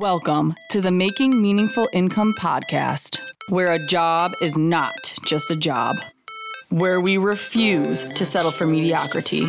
Welcome 0.00 0.54
to 0.70 0.80
the 0.80 0.90
Making 0.90 1.42
Meaningful 1.42 1.86
Income 1.92 2.32
podcast, 2.40 3.18
where 3.50 3.70
a 3.70 3.86
job 3.86 4.32
is 4.40 4.56
not 4.56 4.94
just 5.26 5.50
a 5.50 5.54
job, 5.54 5.96
where 6.70 7.02
we 7.02 7.18
refuse 7.18 8.04
to 8.04 8.24
settle 8.24 8.50
for 8.50 8.66
mediocrity, 8.66 9.46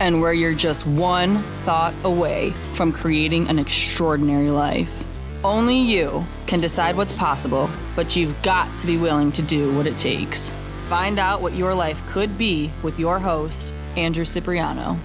and 0.00 0.22
where 0.22 0.32
you're 0.32 0.54
just 0.54 0.86
one 0.86 1.42
thought 1.66 1.92
away 2.04 2.54
from 2.72 2.90
creating 2.90 3.50
an 3.50 3.58
extraordinary 3.58 4.48
life. 4.48 5.06
Only 5.44 5.76
you 5.76 6.24
can 6.46 6.62
decide 6.62 6.96
what's 6.96 7.12
possible, 7.12 7.68
but 7.94 8.16
you've 8.16 8.40
got 8.40 8.78
to 8.78 8.86
be 8.86 8.96
willing 8.96 9.30
to 9.32 9.42
do 9.42 9.74
what 9.74 9.86
it 9.86 9.98
takes. 9.98 10.54
Find 10.88 11.18
out 11.18 11.42
what 11.42 11.52
your 11.52 11.74
life 11.74 12.00
could 12.08 12.38
be 12.38 12.70
with 12.82 12.98
your 12.98 13.18
host, 13.18 13.74
Andrew 13.94 14.24
Cipriano. 14.24 14.98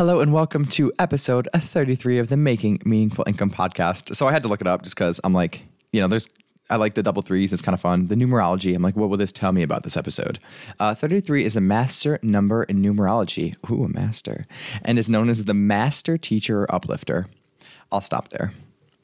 Hello 0.00 0.20
and 0.20 0.32
welcome 0.32 0.64
to 0.64 0.90
episode 0.98 1.46
33 1.54 2.16
of 2.20 2.30
the 2.30 2.36
Making 2.38 2.80
Meaningful 2.86 3.22
Income 3.26 3.50
podcast. 3.50 4.16
So 4.16 4.26
I 4.26 4.32
had 4.32 4.42
to 4.44 4.48
look 4.48 4.62
it 4.62 4.66
up 4.66 4.80
just 4.80 4.96
because 4.96 5.20
I'm 5.24 5.34
like, 5.34 5.60
you 5.92 6.00
know, 6.00 6.08
there's, 6.08 6.26
I 6.70 6.76
like 6.76 6.94
the 6.94 7.02
double 7.02 7.20
threes. 7.20 7.52
It's 7.52 7.60
kind 7.60 7.74
of 7.74 7.82
fun. 7.82 8.06
The 8.06 8.14
numerology, 8.14 8.74
I'm 8.74 8.80
like, 8.80 8.96
what 8.96 9.10
will 9.10 9.18
this 9.18 9.30
tell 9.30 9.52
me 9.52 9.62
about 9.62 9.82
this 9.82 9.98
episode? 9.98 10.38
Uh, 10.78 10.94
33 10.94 11.44
is 11.44 11.54
a 11.54 11.60
master 11.60 12.18
number 12.22 12.62
in 12.62 12.80
numerology. 12.80 13.54
Ooh, 13.70 13.84
a 13.84 13.88
master. 13.88 14.46
And 14.86 14.98
is 14.98 15.10
known 15.10 15.28
as 15.28 15.44
the 15.44 15.52
master 15.52 16.16
teacher 16.16 16.62
or 16.62 16.74
uplifter. 16.74 17.26
I'll 17.92 18.00
stop 18.00 18.30
there. 18.30 18.54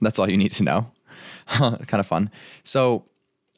That's 0.01 0.19
all 0.19 0.31
you 0.31 0.39
need 0.39 0.53
to 0.53 0.65
know. 0.65 0.93
kind 1.47 2.01
of 2.01 2.07
fun. 2.07 2.31
So 2.63 3.05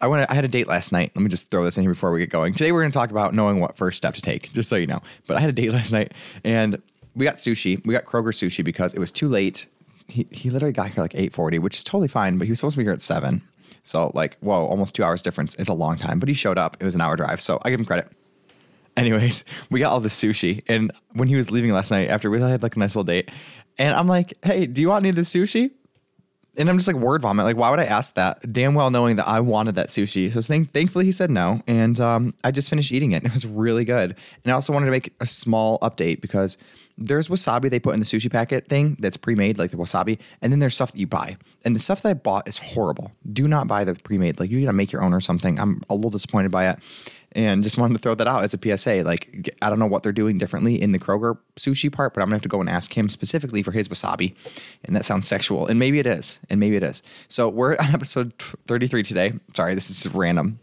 I 0.00 0.08
went. 0.08 0.28
I 0.28 0.34
had 0.34 0.44
a 0.44 0.48
date 0.48 0.66
last 0.66 0.90
night. 0.90 1.12
Let 1.14 1.22
me 1.22 1.28
just 1.28 1.52
throw 1.52 1.62
this 1.62 1.76
in 1.76 1.84
here 1.84 1.92
before 1.92 2.10
we 2.10 2.18
get 2.18 2.30
going. 2.30 2.52
Today 2.52 2.72
we're 2.72 2.82
going 2.82 2.90
to 2.90 2.98
talk 2.98 3.12
about 3.12 3.32
knowing 3.32 3.60
what 3.60 3.76
first 3.76 3.96
step 3.96 4.14
to 4.14 4.22
take, 4.22 4.52
just 4.52 4.68
so 4.68 4.74
you 4.74 4.88
know. 4.88 5.02
But 5.28 5.36
I 5.36 5.40
had 5.40 5.50
a 5.50 5.52
date 5.52 5.70
last 5.72 5.92
night, 5.92 6.14
and 6.42 6.82
we 7.18 7.24
got 7.24 7.36
sushi. 7.36 7.84
We 7.84 7.92
got 7.92 8.04
Kroger 8.04 8.32
sushi 8.32 8.64
because 8.64 8.94
it 8.94 9.00
was 9.00 9.12
too 9.12 9.28
late. 9.28 9.66
He, 10.06 10.26
he 10.30 10.50
literally 10.50 10.72
got 10.72 10.90
here 10.90 11.02
like 11.02 11.12
8:40, 11.12 11.58
which 11.58 11.76
is 11.76 11.84
totally 11.84 12.08
fine, 12.08 12.38
but 12.38 12.46
he 12.46 12.52
was 12.52 12.60
supposed 12.60 12.74
to 12.74 12.78
be 12.78 12.84
here 12.84 12.92
at 12.92 13.02
7. 13.02 13.42
So 13.82 14.12
like, 14.14 14.38
whoa, 14.38 14.64
almost 14.64 14.94
2 14.94 15.04
hours 15.04 15.20
difference 15.20 15.54
is 15.56 15.68
a 15.68 15.74
long 15.74 15.98
time, 15.98 16.20
but 16.20 16.28
he 16.28 16.34
showed 16.34 16.56
up. 16.56 16.76
It 16.80 16.84
was 16.84 16.94
an 16.94 17.00
hour 17.00 17.16
drive, 17.16 17.40
so 17.40 17.60
I 17.64 17.70
give 17.70 17.80
him 17.80 17.86
credit. 17.86 18.10
Anyways, 18.96 19.44
we 19.70 19.80
got 19.80 19.92
all 19.92 20.00
the 20.00 20.08
sushi 20.08 20.62
and 20.68 20.92
when 21.12 21.28
he 21.28 21.36
was 21.36 21.50
leaving 21.50 21.72
last 21.72 21.90
night 21.90 22.08
after 22.08 22.30
we 22.30 22.40
had 22.40 22.62
like 22.62 22.76
a 22.76 22.78
nice 22.78 22.94
little 22.94 23.04
date, 23.04 23.30
and 23.76 23.94
I'm 23.94 24.08
like, 24.08 24.34
"Hey, 24.42 24.66
do 24.66 24.80
you 24.80 24.88
want 24.88 25.02
any 25.02 25.10
of 25.10 25.16
this 25.16 25.32
sushi?" 25.32 25.72
And 26.58 26.68
I'm 26.68 26.76
just 26.76 26.88
like 26.88 26.96
word 26.96 27.22
vomit. 27.22 27.44
Like, 27.46 27.56
why 27.56 27.70
would 27.70 27.78
I 27.78 27.84
ask 27.84 28.14
that? 28.14 28.52
Damn 28.52 28.74
well 28.74 28.90
knowing 28.90 29.16
that 29.16 29.28
I 29.28 29.40
wanted 29.40 29.76
that 29.76 29.88
sushi. 29.88 30.32
So 30.32 30.40
thank- 30.42 30.72
thankfully 30.72 31.04
he 31.04 31.12
said 31.12 31.30
no, 31.30 31.62
and 31.66 31.98
um, 32.00 32.34
I 32.44 32.50
just 32.50 32.68
finished 32.68 32.92
eating 32.92 33.12
it. 33.12 33.22
And 33.22 33.26
It 33.26 33.34
was 33.34 33.46
really 33.46 33.84
good. 33.84 34.16
And 34.44 34.50
I 34.50 34.52
also 34.52 34.72
wanted 34.72 34.86
to 34.86 34.92
make 34.92 35.14
a 35.20 35.26
small 35.26 35.78
update 35.78 36.20
because 36.20 36.58
there's 37.00 37.28
wasabi 37.28 37.70
they 37.70 37.78
put 37.78 37.94
in 37.94 38.00
the 38.00 38.06
sushi 38.06 38.30
packet 38.30 38.66
thing 38.68 38.96
that's 38.98 39.16
pre-made, 39.16 39.56
like 39.56 39.70
the 39.70 39.76
wasabi, 39.76 40.18
and 40.42 40.52
then 40.52 40.58
there's 40.58 40.74
stuff 40.74 40.90
that 40.92 40.98
you 40.98 41.06
buy. 41.06 41.36
And 41.64 41.76
the 41.76 41.80
stuff 41.80 42.02
that 42.02 42.08
I 42.08 42.14
bought 42.14 42.48
is 42.48 42.58
horrible. 42.58 43.12
Do 43.32 43.46
not 43.46 43.68
buy 43.68 43.84
the 43.84 43.94
pre-made. 43.94 44.40
Like 44.40 44.50
you 44.50 44.60
gotta 44.60 44.72
make 44.72 44.90
your 44.90 45.02
own 45.02 45.14
or 45.14 45.20
something. 45.20 45.60
I'm 45.60 45.82
a 45.88 45.94
little 45.94 46.10
disappointed 46.10 46.50
by 46.50 46.68
it 46.70 46.78
and 47.32 47.62
just 47.62 47.78
wanted 47.78 47.94
to 47.94 48.00
throw 48.00 48.14
that 48.14 48.26
out 48.26 48.44
as 48.44 48.54
a 48.54 48.58
PSA. 48.58 49.02
Like, 49.04 49.54
I 49.60 49.68
don't 49.68 49.78
know 49.78 49.86
what 49.86 50.02
they're 50.02 50.12
doing 50.12 50.38
differently 50.38 50.80
in 50.80 50.92
the 50.92 50.98
Kroger 50.98 51.38
sushi 51.56 51.92
part, 51.92 52.14
but 52.14 52.20
I'm 52.20 52.26
gonna 52.26 52.36
have 52.36 52.42
to 52.42 52.48
go 52.48 52.60
and 52.60 52.68
ask 52.68 52.96
him 52.96 53.08
specifically 53.08 53.62
for 53.62 53.72
his 53.72 53.88
wasabi. 53.88 54.34
And 54.84 54.96
that 54.96 55.04
sounds 55.04 55.28
sexual, 55.28 55.66
and 55.66 55.78
maybe 55.78 55.98
it 55.98 56.06
is, 56.06 56.40
and 56.48 56.58
maybe 56.60 56.76
it 56.76 56.82
is. 56.82 57.02
So 57.28 57.48
we're 57.48 57.76
on 57.78 57.94
episode 57.94 58.32
33 58.66 59.02
today. 59.02 59.32
Sorry, 59.54 59.74
this 59.74 59.90
is 59.90 60.12
random, 60.14 60.58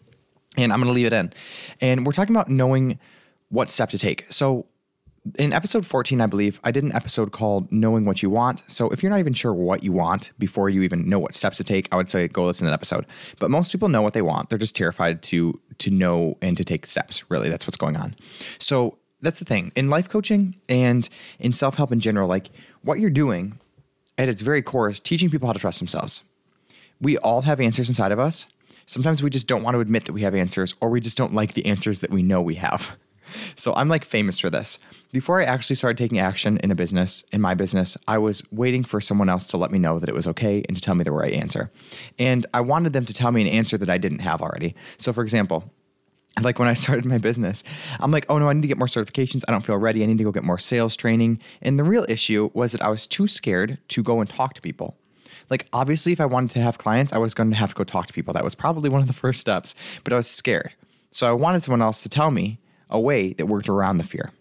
and 0.58 0.74
I'm 0.74 0.80
gonna 0.80 0.92
leave 0.92 1.08
it 1.08 1.14
in. 1.14 1.34
And 1.82 2.06
we're 2.06 2.14
talking 2.14 2.36
about 2.36 2.50
knowing 2.50 3.00
what 3.50 3.70
step 3.70 3.90
to 3.90 3.98
take. 3.98 4.26
So 4.32 4.66
in 5.38 5.54
episode 5.54 5.86
14, 5.86 6.22
I 6.22 6.28
believe, 6.28 6.60
I 6.64 6.72
did 6.72 6.84
an 6.84 6.92
episode 6.94 7.32
called 7.32 7.72
Knowing 7.72 8.06
What 8.06 8.22
You 8.22 8.30
Want. 8.30 8.64
So 8.68 8.90
if 8.90 9.02
you're 9.02 9.10
not 9.10 9.20
even 9.20 9.34
sure 9.34 9.54
what 9.54 9.84
you 9.84 9.92
want 9.92 10.32
before 10.38 10.70
you 10.70 10.84
even 10.84 11.10
know 11.10 11.20
what 11.20 11.34
steps 11.34 11.58
to 11.58 11.64
take, 11.64 11.88
I 11.92 11.96
would 11.96 12.10
say 12.10 12.28
go 12.28 12.46
listen 12.46 12.66
to 12.66 12.70
that 12.70 12.76
episode. 12.76 13.06
But 13.40 13.50
most 13.50 13.72
people 13.72 13.90
know 13.90 14.02
what 14.02 14.14
they 14.14 14.22
want. 14.22 14.50
They're 14.50 14.60
just 14.60 14.76
terrified 14.76 15.24
to 15.24 15.60
to 15.80 15.92
know 15.92 16.38
and 16.42 16.56
to 16.58 16.64
take 16.64 16.86
steps. 16.86 17.30
Really, 17.30 17.50
that's 17.50 17.68
what's 17.68 17.78
going 17.78 17.96
on. 17.96 18.16
So 18.60 18.98
that's 19.22 19.40
the 19.40 19.46
thing. 19.46 19.72
In 19.76 19.90
life 19.90 20.08
coaching 20.08 20.56
and 20.70 21.08
in 21.40 21.54
self-help 21.54 21.92
in 21.92 22.00
general, 22.00 22.28
like 22.28 22.50
what 22.82 23.00
you're 23.00 23.10
doing 23.10 23.60
at 24.18 24.30
its 24.30 24.42
very 24.42 24.62
core 24.62 24.90
is 24.90 25.00
teaching 25.00 25.30
people 25.30 25.48
how 25.48 25.54
to 25.54 25.60
trust 25.60 25.80
themselves. 25.80 26.24
We 27.02 27.18
all 27.18 27.42
have 27.42 27.60
answers 27.60 27.90
inside 27.90 28.12
of 28.12 28.20
us. 28.20 28.48
Sometimes 28.86 29.22
we 29.22 29.30
just 29.30 29.48
don't 29.48 29.64
want 29.64 29.76
to 29.76 29.80
admit 29.80 30.06
that 30.06 30.14
we 30.14 30.22
have 30.22 30.36
answers 30.36 30.76
or 30.80 30.90
we 30.90 31.02
just 31.02 31.18
don't 31.18 31.34
like 31.34 31.54
the 31.54 31.66
answers 31.66 32.00
that 32.02 32.12
we 32.12 32.24
know 32.24 32.42
we 32.42 32.56
have. 32.56 32.96
So 33.56 33.74
I'm 33.76 33.90
like 33.90 34.06
famous 34.06 34.40
for 34.40 34.50
this. 34.50 34.80
Before 35.12 35.42
I 35.42 35.46
actually 35.46 35.76
started 35.78 35.98
taking 35.98 36.20
action 36.20 36.58
in 36.58 36.72
a 36.72 36.76
business, 36.76 37.24
in 37.32 37.42
my 37.42 37.54
business, 37.54 37.98
I 38.08 38.18
was 38.18 38.44
waiting 38.52 38.84
for 38.84 39.00
someone 39.00 39.30
else 39.30 39.46
to 39.48 39.58
let 39.58 39.72
me 39.72 39.80
know 39.80 40.00
that 40.00 40.10
it 40.10 40.16
was 40.16 40.28
okay 40.28 40.64
and 40.68 40.76
to 40.76 40.82
tell 40.82 40.96
me 40.96 41.04
the 41.04 41.12
right 41.12 41.34
answer. 41.34 41.72
And 42.20 42.46
I 42.54 42.62
wanted 42.62 42.94
them 42.94 43.06
to 43.06 43.14
tell 43.14 43.32
me 43.32 43.42
an 43.42 43.48
answer 43.48 43.78
that 43.78 43.90
I 43.90 43.98
didn't 43.98 44.20
have 44.20 44.42
already. 44.42 44.76
So 44.98 45.14
for 45.14 45.22
example, 45.22 45.72
like 46.42 46.60
when 46.60 46.68
I 46.68 46.74
started 46.76 47.06
my 47.06 47.18
business, 47.18 47.64
I'm 48.00 48.12
like, 48.12 48.26
oh 48.30 48.38
no, 48.38 48.50
I 48.50 48.54
need 48.54 48.64
to 48.64 48.68
get 48.68 48.78
more 48.78 48.88
certifications. 48.88 49.44
I 49.48 49.52
don't 49.52 49.66
feel 49.66 49.78
ready. 49.78 50.04
I 50.04 50.06
need 50.06 50.18
to 50.18 50.24
go 50.24 50.32
get 50.32 50.44
more 50.44 50.60
sales 50.60 50.96
training. 50.96 51.40
And 51.62 51.80
the 51.80 51.84
real 51.84 52.06
issue 52.10 52.50
was 52.54 52.72
that 52.74 52.82
I 52.82 52.90
was 52.90 53.08
too 53.08 53.28
scared 53.28 53.78
to 53.90 54.04
go 54.04 54.20
and 54.20 54.30
talk 54.30 54.54
to 54.56 54.62
people. 54.62 54.98
Like, 55.50 55.68
obviously, 55.74 56.12
if 56.12 56.20
I 56.20 56.26
wanted 56.26 56.52
to 56.52 56.62
have 56.62 56.78
clients, 56.78 57.14
I 57.14 57.18
was 57.20 57.34
going 57.34 57.52
to 57.52 57.56
have 57.56 57.70
to 57.70 57.76
go 57.76 57.84
talk 57.84 58.08
to 58.08 58.14
people. 58.14 58.34
That 58.34 58.44
was 58.44 58.56
probably 58.56 58.90
one 58.90 59.02
of 59.02 59.08
the 59.08 59.14
first 59.14 59.40
steps, 59.40 59.76
but 60.04 60.12
I 60.12 60.16
was 60.16 60.28
scared. 60.28 60.74
So 61.12 61.30
I 61.30 61.34
wanted 61.34 61.64
someone 61.64 61.82
else 61.82 62.02
to 62.04 62.10
tell 62.10 62.32
me 62.32 62.60
a 62.90 63.00
way 63.00 63.34
that 63.34 63.46
worked 63.46 63.70
around 63.70 63.98
the 63.98 64.04
fear. 64.04 64.32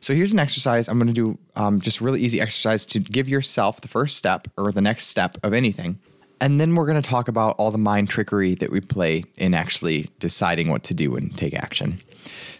So 0.00 0.14
here's 0.14 0.32
an 0.32 0.38
exercise. 0.38 0.88
I'm 0.88 0.98
going 0.98 1.12
to 1.12 1.14
do 1.14 1.38
um, 1.56 1.80
just 1.80 2.00
really 2.00 2.20
easy 2.20 2.40
exercise 2.40 2.86
to 2.86 2.98
give 2.98 3.28
yourself 3.28 3.80
the 3.80 3.88
first 3.88 4.16
step 4.16 4.48
or 4.56 4.72
the 4.72 4.80
next 4.80 5.06
step 5.06 5.38
of 5.42 5.52
anything. 5.52 5.98
And 6.40 6.60
then 6.60 6.74
we're 6.74 6.86
going 6.86 7.00
to 7.00 7.08
talk 7.08 7.28
about 7.28 7.56
all 7.58 7.70
the 7.70 7.78
mind 7.78 8.08
trickery 8.08 8.54
that 8.56 8.70
we 8.70 8.80
play 8.80 9.24
in 9.36 9.54
actually 9.54 10.10
deciding 10.18 10.68
what 10.68 10.84
to 10.84 10.94
do 10.94 11.16
and 11.16 11.36
take 11.36 11.54
action. 11.54 12.02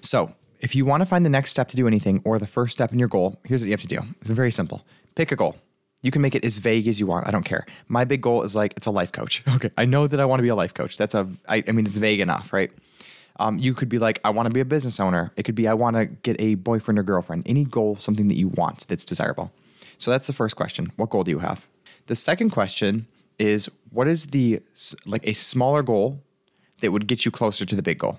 So, 0.01 0.35
if 0.61 0.75
you 0.75 0.87
want 0.87 1.03
to 1.03 1.07
find 1.07 1.27
the 1.27 1.31
next 1.31 1.51
step 1.51 1.69
to 1.69 1.77
do 1.77 1.87
anything 1.87 2.23
or 2.25 2.39
the 2.39 2.47
first 2.47 2.73
step 2.73 2.91
in 2.91 2.99
your 2.99 3.09
goal, 3.09 3.39
here's 3.45 3.61
what 3.61 3.67
you 3.67 3.73
have 3.73 3.83
to 3.83 3.87
do. 3.87 3.99
It's 4.23 4.31
very 4.31 4.51
simple. 4.51 4.87
Pick 5.15 5.31
a 5.31 5.37
goal. 5.37 5.57
You 6.01 6.11
can 6.11 6.23
make 6.23 6.35
it 6.35 6.43
as 6.43 6.57
vague 6.57 6.89
as 6.89 6.99
you 6.99 7.07
want. 7.07 7.27
I 7.27 7.31
don't 7.31 7.45
care. 7.45 7.67
My 7.89 8.05
big 8.05 8.23
goal 8.23 8.43
is 8.43 8.57
like 8.57 8.73
it's 8.77 8.87
a 8.87 8.91
life 8.91 9.13
coach. 9.13 9.43
Okay, 9.57 9.71
I 9.77 9.85
know 9.85 10.07
that 10.07 10.21
I 10.21 10.25
want 10.25 10.39
to 10.39 10.43
be 10.43 10.49
a 10.49 10.55
life 10.55 10.73
coach. 10.73 10.97
That's 10.97 11.15
a. 11.15 11.29
I, 11.49 11.63
I 11.69 11.73
mean, 11.73 11.87
it's 11.87 11.99
vague 11.99 12.21
enough, 12.21 12.53
right? 12.53 12.71
Um, 13.37 13.59
you 13.59 13.75
could 13.75 13.89
be 13.89 13.99
like, 13.99 14.21
I 14.25 14.31
want 14.31 14.47
to 14.47 14.53
be 14.53 14.61
a 14.61 14.65
business 14.65 15.01
owner. 15.01 15.33
It 15.37 15.43
could 15.43 15.55
be, 15.55 15.67
I 15.67 15.75
want 15.75 15.97
to 15.97 16.07
get 16.07 16.41
a 16.41 16.55
boyfriend 16.55 16.99
or 16.99 17.03
girlfriend. 17.03 17.43
Any 17.47 17.65
goal, 17.65 17.97
something 17.97 18.29
that 18.29 18.37
you 18.37 18.49
want 18.49 18.87
that's 18.87 19.05
desirable. 19.05 19.51
So 19.99 20.11
that's 20.11 20.27
the 20.27 20.33
first 20.33 20.57
question. 20.57 20.93
What 20.97 21.11
goal 21.11 21.25
do 21.25 21.31
you 21.31 21.41
have? 21.41 21.67
The 22.07 22.15
second 22.15 22.51
question 22.51 23.07
is, 23.39 23.71
what 23.91 24.07
is 24.07 24.27
the 24.27 24.61
like 25.07 25.27
a 25.27 25.33
smaller 25.33 25.83
goal 25.83 26.21
that 26.81 26.93
would 26.93 27.07
get 27.07 27.25
you 27.25 27.31
closer 27.31 27.65
to 27.65 27.75
the 27.75 27.83
big 27.83 27.99
goal? 27.99 28.19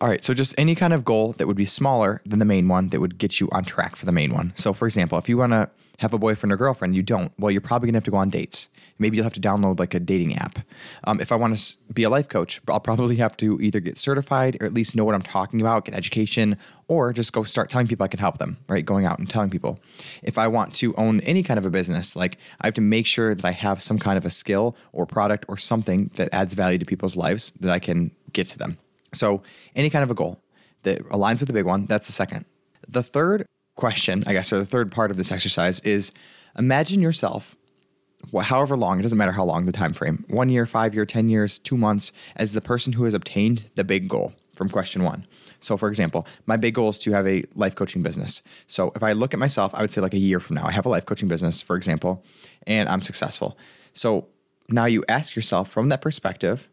All 0.00 0.08
right, 0.08 0.24
so 0.24 0.32
just 0.32 0.54
any 0.56 0.74
kind 0.74 0.94
of 0.94 1.04
goal 1.04 1.34
that 1.36 1.46
would 1.46 1.56
be 1.56 1.66
smaller 1.66 2.22
than 2.24 2.38
the 2.38 2.46
main 2.46 2.68
one 2.68 2.88
that 2.88 3.00
would 3.00 3.18
get 3.18 3.38
you 3.38 3.48
on 3.52 3.64
track 3.64 3.96
for 3.96 4.06
the 4.06 4.12
main 4.12 4.32
one. 4.32 4.54
So, 4.56 4.72
for 4.72 4.86
example, 4.86 5.18
if 5.18 5.28
you 5.28 5.36
want 5.36 5.52
to 5.52 5.68
have 6.00 6.14
a 6.14 6.18
boyfriend 6.18 6.50
or 6.50 6.56
girlfriend, 6.56 6.96
you 6.96 7.02
don't, 7.02 7.30
well, 7.38 7.50
you're 7.50 7.60
probably 7.60 7.86
gonna 7.86 7.96
have 7.96 8.04
to 8.04 8.10
go 8.10 8.16
on 8.16 8.30
dates. 8.30 8.70
Maybe 8.98 9.16
you'll 9.16 9.24
have 9.24 9.34
to 9.34 9.40
download 9.40 9.78
like 9.78 9.92
a 9.92 10.00
dating 10.00 10.34
app. 10.34 10.58
Um, 11.04 11.20
if 11.20 11.30
I 11.30 11.36
want 11.36 11.58
to 11.58 11.76
be 11.92 12.04
a 12.04 12.10
life 12.10 12.26
coach, 12.26 12.58
I'll 12.68 12.80
probably 12.80 13.16
have 13.16 13.36
to 13.36 13.60
either 13.60 13.80
get 13.80 13.98
certified 13.98 14.56
or 14.60 14.66
at 14.66 14.72
least 14.72 14.96
know 14.96 15.04
what 15.04 15.14
I'm 15.14 15.20
talking 15.20 15.60
about, 15.60 15.84
get 15.84 15.94
education, 15.94 16.56
or 16.88 17.12
just 17.12 17.34
go 17.34 17.42
start 17.44 17.68
telling 17.68 17.86
people 17.86 18.04
I 18.04 18.08
can 18.08 18.18
help 18.18 18.38
them, 18.38 18.56
right? 18.66 18.84
Going 18.84 19.04
out 19.04 19.18
and 19.18 19.28
telling 19.28 19.50
people. 19.50 19.78
If 20.22 20.38
I 20.38 20.48
want 20.48 20.74
to 20.76 20.94
own 20.94 21.20
any 21.20 21.42
kind 21.42 21.58
of 21.58 21.66
a 21.66 21.70
business, 21.70 22.16
like 22.16 22.38
I 22.62 22.66
have 22.66 22.74
to 22.74 22.80
make 22.80 23.06
sure 23.06 23.34
that 23.34 23.44
I 23.44 23.52
have 23.52 23.82
some 23.82 23.98
kind 23.98 24.16
of 24.16 24.24
a 24.24 24.30
skill 24.30 24.76
or 24.92 25.04
product 25.04 25.44
or 25.48 25.58
something 25.58 26.10
that 26.14 26.30
adds 26.32 26.54
value 26.54 26.78
to 26.78 26.86
people's 26.86 27.16
lives 27.16 27.50
that 27.60 27.70
I 27.70 27.78
can 27.78 28.10
get 28.32 28.46
to 28.48 28.58
them. 28.58 28.78
So, 29.12 29.42
any 29.76 29.90
kind 29.90 30.02
of 30.02 30.10
a 30.10 30.14
goal 30.14 30.40
that 30.84 31.04
aligns 31.10 31.40
with 31.40 31.48
the 31.48 31.52
big 31.52 31.66
one, 31.66 31.84
that's 31.84 32.06
the 32.06 32.14
second. 32.14 32.46
The 32.88 33.02
third 33.02 33.44
question, 33.76 34.24
I 34.26 34.32
guess, 34.32 34.52
or 34.52 34.58
the 34.58 34.66
third 34.66 34.92
part 34.92 35.10
of 35.10 35.16
this 35.16 35.32
exercise 35.32 35.80
is 35.80 36.12
imagine 36.56 37.00
yourself 37.00 37.56
however 38.42 38.76
long 38.76 38.98
it 38.98 39.02
doesn't 39.02 39.18
matter 39.18 39.32
how 39.32 39.44
long 39.44 39.66
the 39.66 39.72
time 39.72 39.92
frame 39.92 40.24
one 40.28 40.48
year 40.48 40.66
five 40.66 40.94
year 40.94 41.06
ten 41.06 41.28
years 41.28 41.58
two 41.58 41.76
months 41.76 42.12
as 42.36 42.52
the 42.52 42.60
person 42.60 42.92
who 42.92 43.04
has 43.04 43.14
obtained 43.14 43.68
the 43.76 43.84
big 43.84 44.08
goal 44.08 44.32
from 44.54 44.68
question 44.68 45.02
one. 45.02 45.26
So 45.60 45.76
for 45.76 45.88
example 45.88 46.26
my 46.46 46.56
big 46.56 46.74
goal 46.74 46.90
is 46.90 46.98
to 47.00 47.12
have 47.12 47.26
a 47.26 47.44
life 47.54 47.74
coaching 47.74 48.02
business. 48.02 48.42
So 48.66 48.92
if 48.94 49.02
i 49.02 49.12
look 49.12 49.32
at 49.32 49.40
myself 49.40 49.74
i 49.74 49.80
would 49.80 49.92
say 49.92 50.00
like 50.00 50.14
a 50.14 50.18
year 50.18 50.40
from 50.40 50.56
now 50.56 50.66
i 50.66 50.72
have 50.72 50.86
a 50.86 50.90
life 50.90 51.06
coaching 51.06 51.28
business 51.28 51.62
for 51.62 51.76
example 51.76 52.24
and 52.66 52.88
i'm 52.88 53.02
successful. 53.02 53.56
So 53.92 54.28
now 54.68 54.84
you 54.84 55.04
ask 55.08 55.34
yourself 55.34 55.70
from 55.70 55.88
that 55.88 56.02
perspective 56.02 56.68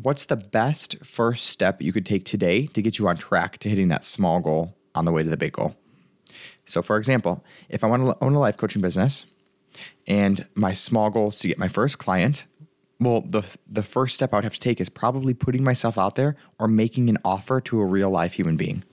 what's 0.00 0.24
the 0.24 0.36
best 0.36 1.04
first 1.04 1.48
step 1.48 1.82
you 1.82 1.92
could 1.92 2.06
take 2.06 2.24
today 2.24 2.66
to 2.68 2.80
get 2.80 2.98
you 2.98 3.06
on 3.08 3.16
track 3.16 3.58
to 3.58 3.68
hitting 3.68 3.88
that 3.88 4.06
small 4.06 4.40
goal 4.40 4.74
on 4.94 5.04
the 5.04 5.12
way 5.12 5.22
to 5.22 5.28
the 5.28 5.36
big 5.36 5.52
goal 5.52 5.76
so, 6.66 6.82
for 6.82 6.96
example, 6.96 7.44
if 7.68 7.82
I 7.82 7.86
want 7.86 8.04
to 8.04 8.24
own 8.24 8.34
a 8.34 8.40
life 8.40 8.56
coaching 8.56 8.82
business 8.82 9.24
and 10.06 10.46
my 10.54 10.72
small 10.72 11.10
goal 11.10 11.28
is 11.28 11.38
to 11.40 11.48
get 11.48 11.58
my 11.58 11.68
first 11.68 11.98
client, 11.98 12.46
well, 13.00 13.22
the, 13.22 13.42
the 13.68 13.82
first 13.82 14.14
step 14.14 14.32
I 14.32 14.36
would 14.36 14.44
have 14.44 14.54
to 14.54 14.60
take 14.60 14.80
is 14.80 14.88
probably 14.88 15.34
putting 15.34 15.64
myself 15.64 15.98
out 15.98 16.14
there 16.14 16.36
or 16.58 16.68
making 16.68 17.08
an 17.08 17.18
offer 17.24 17.60
to 17.62 17.80
a 17.80 17.84
real 17.84 18.10
life 18.10 18.34
human 18.34 18.56
being. 18.56 18.84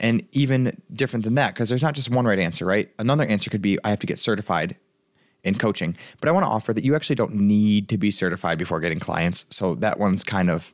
And 0.00 0.24
even 0.30 0.80
different 0.92 1.24
than 1.24 1.34
that, 1.34 1.54
because 1.54 1.68
there's 1.68 1.82
not 1.82 1.94
just 1.94 2.10
one 2.10 2.24
right 2.24 2.38
answer, 2.38 2.64
right? 2.64 2.88
Another 3.00 3.26
answer 3.26 3.50
could 3.50 3.62
be 3.62 3.78
I 3.82 3.90
have 3.90 3.98
to 3.98 4.06
get 4.06 4.20
certified 4.20 4.76
in 5.42 5.56
coaching. 5.56 5.96
But 6.20 6.28
I 6.28 6.32
want 6.32 6.44
to 6.44 6.50
offer 6.50 6.72
that 6.72 6.84
you 6.84 6.94
actually 6.94 7.16
don't 7.16 7.34
need 7.34 7.88
to 7.88 7.98
be 7.98 8.12
certified 8.12 8.58
before 8.58 8.78
getting 8.78 9.00
clients. 9.00 9.46
So 9.50 9.74
that 9.76 9.98
one's 9.98 10.22
kind 10.22 10.50
of, 10.50 10.72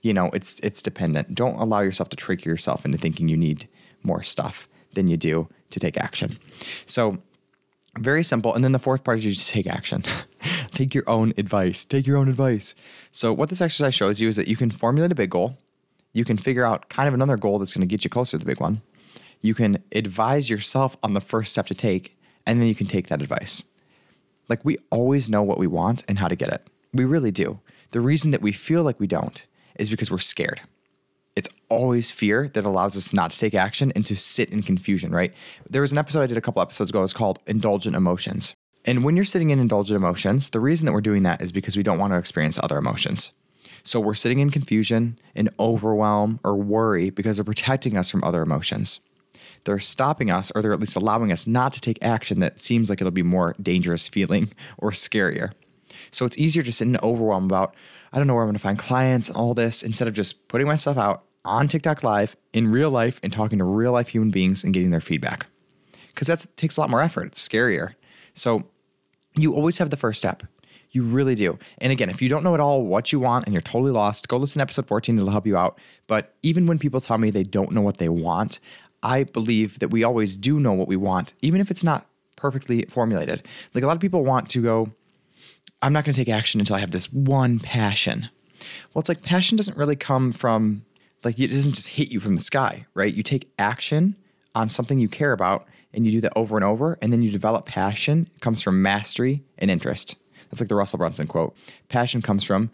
you 0.00 0.14
know, 0.14 0.30
it's 0.32 0.58
it's 0.60 0.80
dependent. 0.80 1.34
Don't 1.34 1.56
allow 1.56 1.80
yourself 1.80 2.08
to 2.10 2.16
trick 2.16 2.46
yourself 2.46 2.86
into 2.86 2.96
thinking 2.96 3.28
you 3.28 3.36
need 3.36 3.68
more 4.02 4.22
stuff 4.22 4.68
than 4.94 5.08
you 5.08 5.18
do 5.18 5.48
to 5.70 5.80
take 5.80 5.96
action. 5.96 6.38
So 6.86 7.18
very 7.98 8.22
simple. 8.22 8.54
And 8.54 8.62
then 8.62 8.72
the 8.72 8.78
fourth 8.78 9.04
part 9.04 9.18
is 9.18 9.24
you 9.24 9.32
just 9.32 9.50
take 9.50 9.66
action. 9.66 10.04
take 10.74 10.94
your 10.94 11.08
own 11.08 11.32
advice. 11.36 11.84
Take 11.84 12.06
your 12.06 12.16
own 12.16 12.28
advice. 12.28 12.74
So 13.10 13.32
what 13.32 13.48
this 13.48 13.60
exercise 13.60 13.94
shows 13.94 14.20
you 14.20 14.28
is 14.28 14.36
that 14.36 14.48
you 14.48 14.56
can 14.56 14.70
formulate 14.70 15.12
a 15.12 15.16
big 15.16 15.30
goal. 15.30 15.58
You 16.12 16.24
can 16.24 16.38
figure 16.38 16.64
out 16.64 16.88
kind 16.88 17.08
of 17.08 17.14
another 17.14 17.36
goal 17.36 17.58
that's 17.58 17.74
going 17.74 17.86
to 17.86 17.90
get 17.90 18.04
you 18.04 18.10
closer 18.10 18.32
to 18.32 18.38
the 18.38 18.50
big 18.50 18.60
one. 18.60 18.82
You 19.40 19.54
can 19.54 19.82
advise 19.92 20.48
yourself 20.48 20.96
on 21.02 21.12
the 21.14 21.20
first 21.20 21.52
step 21.52 21.66
to 21.66 21.74
take, 21.74 22.18
and 22.46 22.60
then 22.60 22.68
you 22.68 22.74
can 22.74 22.86
take 22.86 23.08
that 23.08 23.20
advice. 23.20 23.64
Like 24.48 24.64
we 24.64 24.78
always 24.90 25.28
know 25.28 25.42
what 25.42 25.58
we 25.58 25.66
want 25.66 26.04
and 26.08 26.18
how 26.18 26.28
to 26.28 26.36
get 26.36 26.52
it. 26.52 26.66
We 26.92 27.04
really 27.04 27.30
do. 27.30 27.60
The 27.90 28.00
reason 28.00 28.30
that 28.30 28.42
we 28.42 28.52
feel 28.52 28.82
like 28.82 28.98
we 28.98 29.06
don't 29.06 29.44
is 29.76 29.90
because 29.90 30.10
we're 30.10 30.18
scared. 30.18 30.62
It's 31.36 31.50
always 31.68 32.10
fear 32.10 32.48
that 32.54 32.64
allows 32.64 32.96
us 32.96 33.12
not 33.12 33.30
to 33.30 33.38
take 33.38 33.54
action 33.54 33.92
and 33.94 34.04
to 34.06 34.16
sit 34.16 34.50
in 34.50 34.62
confusion, 34.62 35.12
right? 35.12 35.34
There 35.68 35.82
was 35.82 35.92
an 35.92 35.98
episode 35.98 36.22
I 36.22 36.26
did 36.26 36.38
a 36.38 36.40
couple 36.40 36.62
episodes 36.62 36.90
ago. 36.90 37.00
It 37.00 37.02
was 37.02 37.12
called 37.12 37.40
Indulgent 37.46 37.94
Emotions. 37.94 38.54
And 38.86 39.04
when 39.04 39.16
you're 39.16 39.24
sitting 39.24 39.50
in 39.50 39.58
indulgent 39.58 39.96
emotions, 39.96 40.50
the 40.50 40.60
reason 40.60 40.86
that 40.86 40.92
we're 40.92 41.00
doing 41.00 41.24
that 41.24 41.42
is 41.42 41.52
because 41.52 41.76
we 41.76 41.82
don't 41.82 41.98
want 41.98 42.12
to 42.12 42.18
experience 42.18 42.58
other 42.62 42.78
emotions. 42.78 43.32
So 43.82 44.00
we're 44.00 44.14
sitting 44.14 44.38
in 44.38 44.50
confusion 44.50 45.18
and 45.34 45.50
overwhelm 45.60 46.40
or 46.42 46.56
worry 46.56 47.10
because 47.10 47.36
they're 47.36 47.44
protecting 47.44 47.96
us 47.96 48.10
from 48.10 48.24
other 48.24 48.42
emotions. 48.42 49.00
They're 49.64 49.78
stopping 49.80 50.30
us, 50.30 50.52
or 50.54 50.62
they're 50.62 50.72
at 50.72 50.80
least 50.80 50.96
allowing 50.96 51.32
us 51.32 51.46
not 51.46 51.72
to 51.72 51.80
take 51.80 51.98
action 52.00 52.40
that 52.40 52.60
seems 52.60 52.88
like 52.88 53.00
it'll 53.00 53.10
be 53.10 53.22
more 53.22 53.56
dangerous 53.60 54.08
feeling 54.08 54.52
or 54.78 54.92
scarier. 54.92 55.52
So 56.10 56.24
it's 56.24 56.38
easier 56.38 56.62
to 56.62 56.72
sit 56.72 56.86
in 56.86 56.96
overwhelm 57.02 57.44
about, 57.44 57.74
I 58.12 58.18
don't 58.18 58.26
know 58.26 58.34
where 58.34 58.44
I'm 58.44 58.48
going 58.48 58.54
to 58.54 58.60
find 58.60 58.78
clients 58.78 59.28
and 59.28 59.36
all 59.36 59.54
this, 59.54 59.82
instead 59.82 60.08
of 60.08 60.14
just 60.14 60.48
putting 60.48 60.66
myself 60.66 60.96
out 60.96 61.24
on 61.46 61.68
TikTok 61.68 62.02
Live 62.02 62.36
in 62.52 62.70
real 62.70 62.90
life 62.90 63.20
and 63.22 63.32
talking 63.32 63.58
to 63.58 63.64
real 63.64 63.92
life 63.92 64.08
human 64.08 64.30
beings 64.30 64.64
and 64.64 64.74
getting 64.74 64.90
their 64.90 65.00
feedback. 65.00 65.46
Because 66.08 66.28
that 66.28 66.46
takes 66.56 66.76
a 66.76 66.80
lot 66.80 66.90
more 66.90 67.02
effort. 67.02 67.26
It's 67.26 67.46
scarier. 67.46 67.94
So 68.34 68.64
you 69.34 69.54
always 69.54 69.78
have 69.78 69.90
the 69.90 69.96
first 69.96 70.18
step. 70.18 70.42
You 70.90 71.02
really 71.02 71.34
do. 71.34 71.58
And 71.78 71.92
again, 71.92 72.08
if 72.08 72.22
you 72.22 72.28
don't 72.28 72.42
know 72.42 72.54
at 72.54 72.60
all 72.60 72.82
what 72.82 73.12
you 73.12 73.20
want 73.20 73.44
and 73.44 73.52
you're 73.52 73.60
totally 73.60 73.90
lost, 73.90 74.28
go 74.28 74.38
listen 74.38 74.60
to 74.60 74.62
episode 74.62 74.86
14. 74.86 75.18
It'll 75.18 75.30
help 75.30 75.46
you 75.46 75.56
out. 75.56 75.78
But 76.06 76.34
even 76.42 76.66
when 76.66 76.78
people 76.78 77.00
tell 77.00 77.18
me 77.18 77.30
they 77.30 77.42
don't 77.42 77.72
know 77.72 77.82
what 77.82 77.98
they 77.98 78.08
want, 78.08 78.60
I 79.02 79.24
believe 79.24 79.78
that 79.80 79.88
we 79.88 80.04
always 80.04 80.36
do 80.36 80.58
know 80.58 80.72
what 80.72 80.88
we 80.88 80.96
want, 80.96 81.34
even 81.42 81.60
if 81.60 81.70
it's 81.70 81.84
not 81.84 82.06
perfectly 82.34 82.82
formulated. 82.86 83.46
Like 83.74 83.84
a 83.84 83.86
lot 83.86 83.96
of 83.96 84.00
people 84.00 84.24
want 84.24 84.48
to 84.50 84.62
go, 84.62 84.90
I'm 85.82 85.92
not 85.92 86.04
going 86.04 86.14
to 86.14 86.20
take 86.20 86.32
action 86.32 86.60
until 86.60 86.76
I 86.76 86.80
have 86.80 86.92
this 86.92 87.12
one 87.12 87.60
passion. 87.60 88.30
Well, 88.94 89.00
it's 89.00 89.10
like 89.10 89.22
passion 89.22 89.56
doesn't 89.56 89.76
really 89.76 89.96
come 89.96 90.32
from, 90.32 90.85
like, 91.26 91.38
it 91.38 91.48
doesn't 91.48 91.74
just 91.74 91.88
hit 91.88 92.08
you 92.08 92.20
from 92.20 92.36
the 92.36 92.40
sky, 92.40 92.86
right? 92.94 93.12
You 93.12 93.22
take 93.22 93.52
action 93.58 94.16
on 94.54 94.68
something 94.68 94.98
you 94.98 95.08
care 95.08 95.32
about 95.32 95.66
and 95.92 96.06
you 96.06 96.12
do 96.12 96.20
that 96.20 96.32
over 96.36 96.56
and 96.56 96.64
over, 96.64 96.98
and 97.00 97.12
then 97.12 97.22
you 97.22 97.30
develop 97.30 97.66
passion. 97.66 98.28
It 98.34 98.40
comes 98.40 98.62
from 98.62 98.82
mastery 98.82 99.42
and 99.58 99.70
interest. 99.70 100.16
That's 100.50 100.60
like 100.60 100.68
the 100.68 100.74
Russell 100.74 100.98
Brunson 100.98 101.26
quote. 101.26 101.56
Passion 101.88 102.22
comes 102.22 102.44
from 102.44 102.70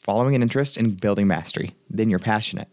following 0.00 0.34
an 0.34 0.42
interest 0.42 0.76
and 0.76 0.98
building 1.00 1.26
mastery. 1.26 1.74
Then 1.88 2.10
you're 2.10 2.18
passionate. 2.18 2.68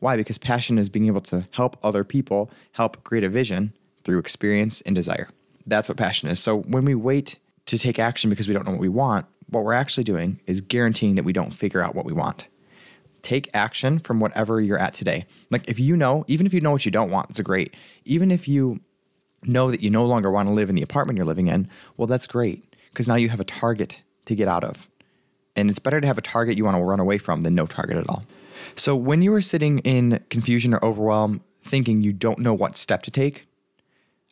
Why? 0.00 0.16
Because 0.16 0.36
passion 0.36 0.78
is 0.78 0.88
being 0.88 1.06
able 1.06 1.22
to 1.22 1.46
help 1.52 1.78
other 1.82 2.04
people 2.04 2.50
help 2.72 3.02
create 3.04 3.24
a 3.24 3.28
vision 3.28 3.72
through 4.04 4.18
experience 4.18 4.80
and 4.82 4.94
desire. 4.94 5.28
That's 5.66 5.88
what 5.88 5.96
passion 5.96 6.28
is. 6.28 6.38
So 6.38 6.58
when 6.58 6.84
we 6.84 6.94
wait 6.94 7.36
to 7.66 7.78
take 7.78 7.98
action 7.98 8.30
because 8.30 8.46
we 8.46 8.54
don't 8.54 8.66
know 8.66 8.72
what 8.72 8.80
we 8.80 8.88
want, 8.88 9.26
what 9.48 9.64
we're 9.64 9.72
actually 9.72 10.04
doing 10.04 10.40
is 10.46 10.60
guaranteeing 10.60 11.14
that 11.14 11.24
we 11.24 11.32
don't 11.32 11.52
figure 11.52 11.82
out 11.82 11.94
what 11.94 12.04
we 12.04 12.12
want. 12.12 12.48
Take 13.26 13.50
action 13.52 13.98
from 13.98 14.20
whatever 14.20 14.60
you're 14.60 14.78
at 14.78 14.94
today. 14.94 15.26
Like 15.50 15.68
if 15.68 15.80
you 15.80 15.96
know, 15.96 16.24
even 16.28 16.46
if 16.46 16.54
you 16.54 16.60
know 16.60 16.70
what 16.70 16.84
you 16.84 16.92
don't 16.92 17.10
want, 17.10 17.28
it's 17.28 17.40
great. 17.40 17.74
Even 18.04 18.30
if 18.30 18.46
you 18.46 18.78
know 19.42 19.68
that 19.68 19.82
you 19.82 19.90
no 19.90 20.06
longer 20.06 20.30
want 20.30 20.48
to 20.48 20.52
live 20.52 20.68
in 20.68 20.76
the 20.76 20.82
apartment 20.82 21.16
you're 21.16 21.26
living 21.26 21.48
in, 21.48 21.68
well, 21.96 22.06
that's 22.06 22.28
great 22.28 22.76
because 22.90 23.08
now 23.08 23.16
you 23.16 23.28
have 23.28 23.40
a 23.40 23.44
target 23.44 24.00
to 24.26 24.36
get 24.36 24.46
out 24.46 24.62
of. 24.62 24.88
And 25.56 25.68
it's 25.68 25.80
better 25.80 26.00
to 26.00 26.06
have 26.06 26.18
a 26.18 26.22
target 26.22 26.56
you 26.56 26.64
want 26.64 26.76
to 26.76 26.84
run 26.84 27.00
away 27.00 27.18
from 27.18 27.40
than 27.40 27.56
no 27.56 27.66
target 27.66 27.96
at 27.96 28.08
all. 28.08 28.22
So 28.76 28.94
when 28.94 29.22
you 29.22 29.34
are 29.34 29.40
sitting 29.40 29.80
in 29.80 30.24
confusion 30.30 30.72
or 30.72 30.84
overwhelm, 30.84 31.40
thinking 31.62 32.04
you 32.04 32.12
don't 32.12 32.38
know 32.38 32.54
what 32.54 32.78
step 32.78 33.02
to 33.02 33.10
take, 33.10 33.48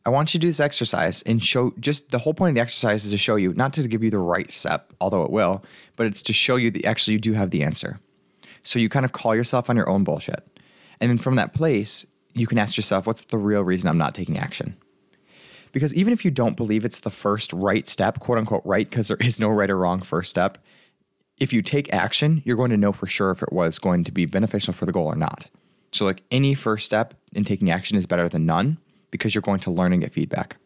I 0.07 0.11
want 0.11 0.33
you 0.33 0.39
to 0.39 0.43
do 0.43 0.49
this 0.51 0.61
exercise 0.61 1.21
and 1.23 1.43
show 1.43 1.75
just 1.81 2.13
the 2.13 2.21
whole 2.21 2.33
point 2.33 2.51
of 2.51 2.55
the 2.55 2.61
exercise 2.61 3.05
is 3.05 3.11
to 3.11 3.19
show 3.19 3.35
you, 3.35 3.55
not 3.55 3.73
to 3.73 3.89
give 3.89 4.05
you 4.05 4.11
the 4.13 4.19
right 4.19 4.53
step, 4.53 4.93
although 5.01 5.25
it 5.25 5.33
will, 5.33 5.65
but 5.97 6.07
it's 6.07 6.23
to 6.23 6.33
show 6.33 6.55
you 6.55 6.71
that 6.71 6.85
actually 6.85 7.15
you 7.15 7.19
do 7.19 7.33
have 7.33 7.51
the 7.51 7.65
answer. 7.65 7.99
So 8.65 8.79
you 8.79 8.89
kind 8.89 9.05
of 9.05 9.13
call 9.13 9.35
yourself 9.35 9.71
on 9.71 9.77
your 9.77 9.89
own 9.89 10.05
bullshit. 10.05 10.47
And 11.01 11.11
then 11.11 11.19
from 11.19 11.37
that 11.37 11.55
place, 11.55 12.07
you 12.33 12.47
can 12.47 12.59
ask 12.59 12.77
yourself, 12.77 13.07
what's 13.07 13.25
the 13.25 13.39
real 13.39 13.63
reason 13.63 13.89
I'm 13.89 13.99
not 13.99 14.15
taking 14.15 14.39
action? 14.39 14.77
Because 15.73 15.95
even 15.95 16.13
if 16.13 16.25
you 16.25 16.31
don't 16.31 16.57
believe 16.57 16.85
it's 16.85 17.01
the 17.01 17.11
first 17.11 17.53
right 17.53 17.87
step, 17.89 18.21
quote 18.21 18.39
unquote 18.39 18.63
right, 18.65 18.89
because 18.89 19.09
there 19.09 19.17
is 19.21 19.41
no 19.41 19.49
right 19.49 19.71
or 19.71 19.77
wrong 19.77 20.01
first 20.01 20.31
step, 20.31 20.59
if 21.39 21.53
you 21.53 21.63
take 21.63 21.93
action, 21.93 22.43
you're 22.45 22.57
going 22.57 22.71
to 22.71 22.77
know 22.77 22.93
for 22.93 23.07
sure 23.07 23.31
if 23.33 23.43
it 23.43 23.53
was 23.53 23.79
going 23.79 24.05
to 24.05 24.13
be 24.13 24.25
beneficial 24.25 24.73
for 24.73 24.87
the 24.87 24.93
goal 24.93 25.07
or 25.07 25.17
not. 25.17 25.49
So, 25.93 26.05
like 26.05 26.23
any 26.31 26.55
first 26.55 26.87
step 26.87 27.15
in 27.33 27.45
taking 27.45 27.71
action 27.71 27.97
is 27.97 28.07
better 28.07 28.29
than 28.29 28.47
none 28.47 28.79
because 29.11 29.35
you're 29.35 29.43
going 29.43 29.61
to 29.61 29.71
learn 29.71 29.93
and 29.93 30.03
get 30.03 30.13
feedback. 30.13 30.57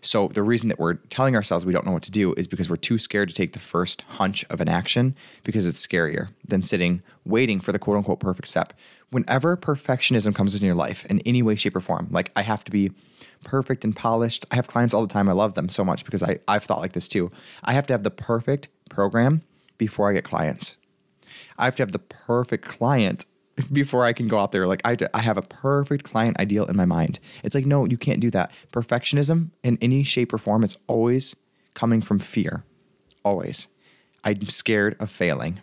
So, 0.00 0.28
the 0.28 0.42
reason 0.42 0.68
that 0.68 0.78
we're 0.78 0.94
telling 0.94 1.34
ourselves 1.34 1.64
we 1.64 1.72
don't 1.72 1.86
know 1.86 1.92
what 1.92 2.02
to 2.04 2.10
do 2.10 2.34
is 2.34 2.46
because 2.46 2.68
we're 2.68 2.76
too 2.76 2.98
scared 2.98 3.28
to 3.28 3.34
take 3.34 3.52
the 3.52 3.58
first 3.58 4.02
hunch 4.02 4.44
of 4.50 4.60
an 4.60 4.68
action 4.68 5.14
because 5.42 5.66
it's 5.66 5.84
scarier 5.84 6.28
than 6.46 6.62
sitting 6.62 7.02
waiting 7.24 7.60
for 7.60 7.72
the 7.72 7.78
quote 7.78 7.96
unquote 7.96 8.20
perfect 8.20 8.48
step. 8.48 8.72
Whenever 9.10 9.56
perfectionism 9.56 10.34
comes 10.34 10.54
into 10.54 10.66
your 10.66 10.74
life 10.74 11.04
in 11.06 11.20
any 11.20 11.42
way, 11.42 11.54
shape, 11.54 11.76
or 11.76 11.80
form, 11.80 12.08
like 12.10 12.32
I 12.36 12.42
have 12.42 12.64
to 12.64 12.70
be 12.70 12.92
perfect 13.44 13.84
and 13.84 13.94
polished. 13.94 14.44
I 14.50 14.56
have 14.56 14.66
clients 14.66 14.94
all 14.94 15.02
the 15.02 15.12
time. 15.12 15.28
I 15.28 15.32
love 15.32 15.54
them 15.54 15.68
so 15.68 15.84
much 15.84 16.04
because 16.04 16.22
I, 16.22 16.38
I've 16.48 16.64
thought 16.64 16.80
like 16.80 16.92
this 16.92 17.08
too. 17.08 17.30
I 17.62 17.74
have 17.74 17.86
to 17.88 17.94
have 17.94 18.02
the 18.02 18.10
perfect 18.10 18.68
program 18.88 19.42
before 19.78 20.10
I 20.10 20.14
get 20.14 20.24
clients. 20.24 20.76
I 21.58 21.64
have 21.66 21.76
to 21.76 21.82
have 21.82 21.92
the 21.92 21.98
perfect 21.98 22.66
client 22.66 23.24
before 23.72 24.04
I 24.04 24.12
can 24.12 24.28
go 24.28 24.38
out 24.38 24.52
there. 24.52 24.66
Like 24.66 24.82
I, 24.84 24.96
I 25.12 25.20
have 25.20 25.38
a 25.38 25.42
perfect 25.42 26.04
client 26.04 26.38
ideal 26.38 26.66
in 26.66 26.76
my 26.76 26.84
mind. 26.84 27.20
It's 27.42 27.54
like, 27.54 27.66
no, 27.66 27.84
you 27.84 27.96
can't 27.96 28.20
do 28.20 28.30
that. 28.30 28.50
Perfectionism 28.72 29.50
in 29.62 29.78
any 29.80 30.02
shape 30.02 30.32
or 30.32 30.38
form, 30.38 30.64
it's 30.64 30.76
always 30.86 31.36
coming 31.74 32.02
from 32.02 32.18
fear. 32.18 32.64
Always. 33.24 33.68
I'm 34.24 34.48
scared 34.48 34.96
of 34.98 35.10
failing. 35.10 35.60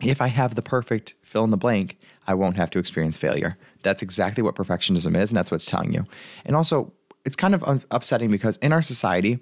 If 0.00 0.20
I 0.20 0.28
have 0.28 0.54
the 0.54 0.62
perfect 0.62 1.14
fill 1.22 1.44
in 1.44 1.50
the 1.50 1.56
blank, 1.56 1.98
I 2.26 2.34
won't 2.34 2.56
have 2.56 2.70
to 2.70 2.78
experience 2.78 3.18
failure. 3.18 3.58
That's 3.82 4.02
exactly 4.02 4.42
what 4.42 4.54
perfectionism 4.54 5.16
is, 5.16 5.30
and 5.30 5.36
that's 5.36 5.50
what 5.50 5.56
it's 5.56 5.66
telling 5.66 5.92
you. 5.92 6.06
And 6.44 6.54
also, 6.54 6.92
it's 7.24 7.36
kind 7.36 7.54
of 7.54 7.84
upsetting 7.90 8.30
because 8.30 8.56
in 8.58 8.72
our 8.72 8.82
society, 8.82 9.40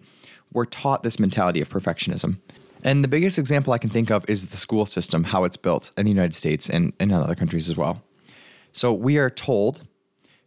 we're 0.52 0.64
taught 0.64 1.02
this 1.02 1.20
mentality 1.20 1.60
of 1.60 1.68
perfectionism. 1.68 2.38
And 2.86 3.02
the 3.02 3.08
biggest 3.08 3.36
example 3.36 3.72
I 3.72 3.78
can 3.78 3.90
think 3.90 4.12
of 4.12 4.24
is 4.30 4.46
the 4.46 4.56
school 4.56 4.86
system, 4.86 5.24
how 5.24 5.42
it's 5.42 5.56
built 5.56 5.90
in 5.98 6.04
the 6.04 6.12
United 6.12 6.36
States 6.36 6.70
and, 6.70 6.92
in 7.00 7.10
other 7.10 7.34
countries 7.34 7.68
as 7.68 7.76
well. 7.76 8.00
So 8.72 8.92
we 8.92 9.16
are 9.16 9.28
told 9.28 9.82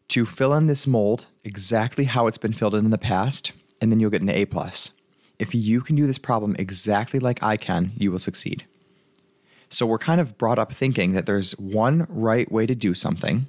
to 0.08 0.26
fill 0.26 0.54
in 0.54 0.68
this 0.68 0.88
mold 0.88 1.26
exactly 1.44 2.06
how 2.06 2.28
it's 2.28 2.38
been 2.38 2.54
filled 2.54 2.76
in 2.76 2.86
in 2.86 2.92
the 2.92 2.98
past, 2.98 3.52
and 3.82 3.92
then 3.92 4.00
you'll 4.00 4.10
get 4.10 4.22
an 4.22 4.30
A 4.30 4.46
plus. 4.46 4.92
If 5.38 5.54
you 5.54 5.82
can 5.82 5.98
do 5.98 6.08
this 6.08 6.18
problem 6.18 6.56
exactly 6.58 7.20
like 7.20 7.44
I 7.44 7.58
can, 7.58 7.92
you 7.98 8.10
will 8.10 8.20
succeed. 8.20 8.66
So 9.70 9.86
we're 9.86 9.98
kind 9.98 10.22
of 10.22 10.38
brought 10.38 10.60
up 10.60 10.72
thinking 10.72 11.12
that 11.14 11.26
there's 11.26 11.52
one 11.60 12.08
right 12.08 12.50
way 12.50 12.66
to 12.66 12.74
do 12.74 12.94
something, 12.94 13.48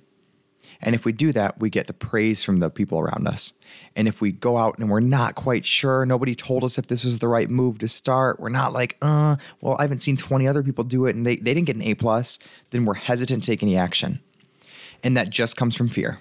and 0.83 0.95
if 0.95 1.05
we 1.05 1.13
do 1.13 1.33
that, 1.33 1.61
we 1.61 1.69
get 1.69 1.87
the 1.87 1.93
praise 1.93 2.43
from 2.43 2.61
the 2.61 2.71
people 2.71 2.99
around 2.99 3.29
us. 3.29 3.53
And 3.95 4.09
if 4.09 4.21
we 4.21 4.33
go 4.33 4.57
out 4.57 4.79
and 4.79 4.89
we're 4.89 5.01
not 5.01 5.35
quite 5.35 5.67
sure, 5.67 6.07
nobody 6.07 6.35
told 6.35 6.65
us 6.65 6.79
if 6.79 6.87
this 6.87 7.05
was 7.05 7.19
the 7.19 7.29
right 7.29 7.51
move 7.51 7.79
to 7.79 7.89
start, 7.89 8.41
we're 8.41 8.49
not 8.49 8.73
like, 8.73 8.97
uh, 9.03 9.37
well, 9.61 9.77
I 9.79 9.83
haven't 9.83 10.01
seen 10.01 10.17
20 10.17 10.49
other 10.49 10.63
people 10.63 10.85
do 10.85 11.07
it 11.07 11.15
and 11.15 11.27
they, 11.27 11.37
they 11.37 11.53
didn't 11.53 11.67
get 11.67 11.77
an 11.77 11.83
A 11.83 11.95
plus, 11.95 12.39
then 12.71 12.85
we're 12.85 12.95
hesitant 12.95 13.43
to 13.45 13.51
take 13.51 13.63
any 13.63 13.77
action. 13.77 14.21
And 15.03 15.17
that 15.17 15.31
just 15.31 15.57
comes 15.57 15.77
from 15.77 15.89
fear. 15.89 16.21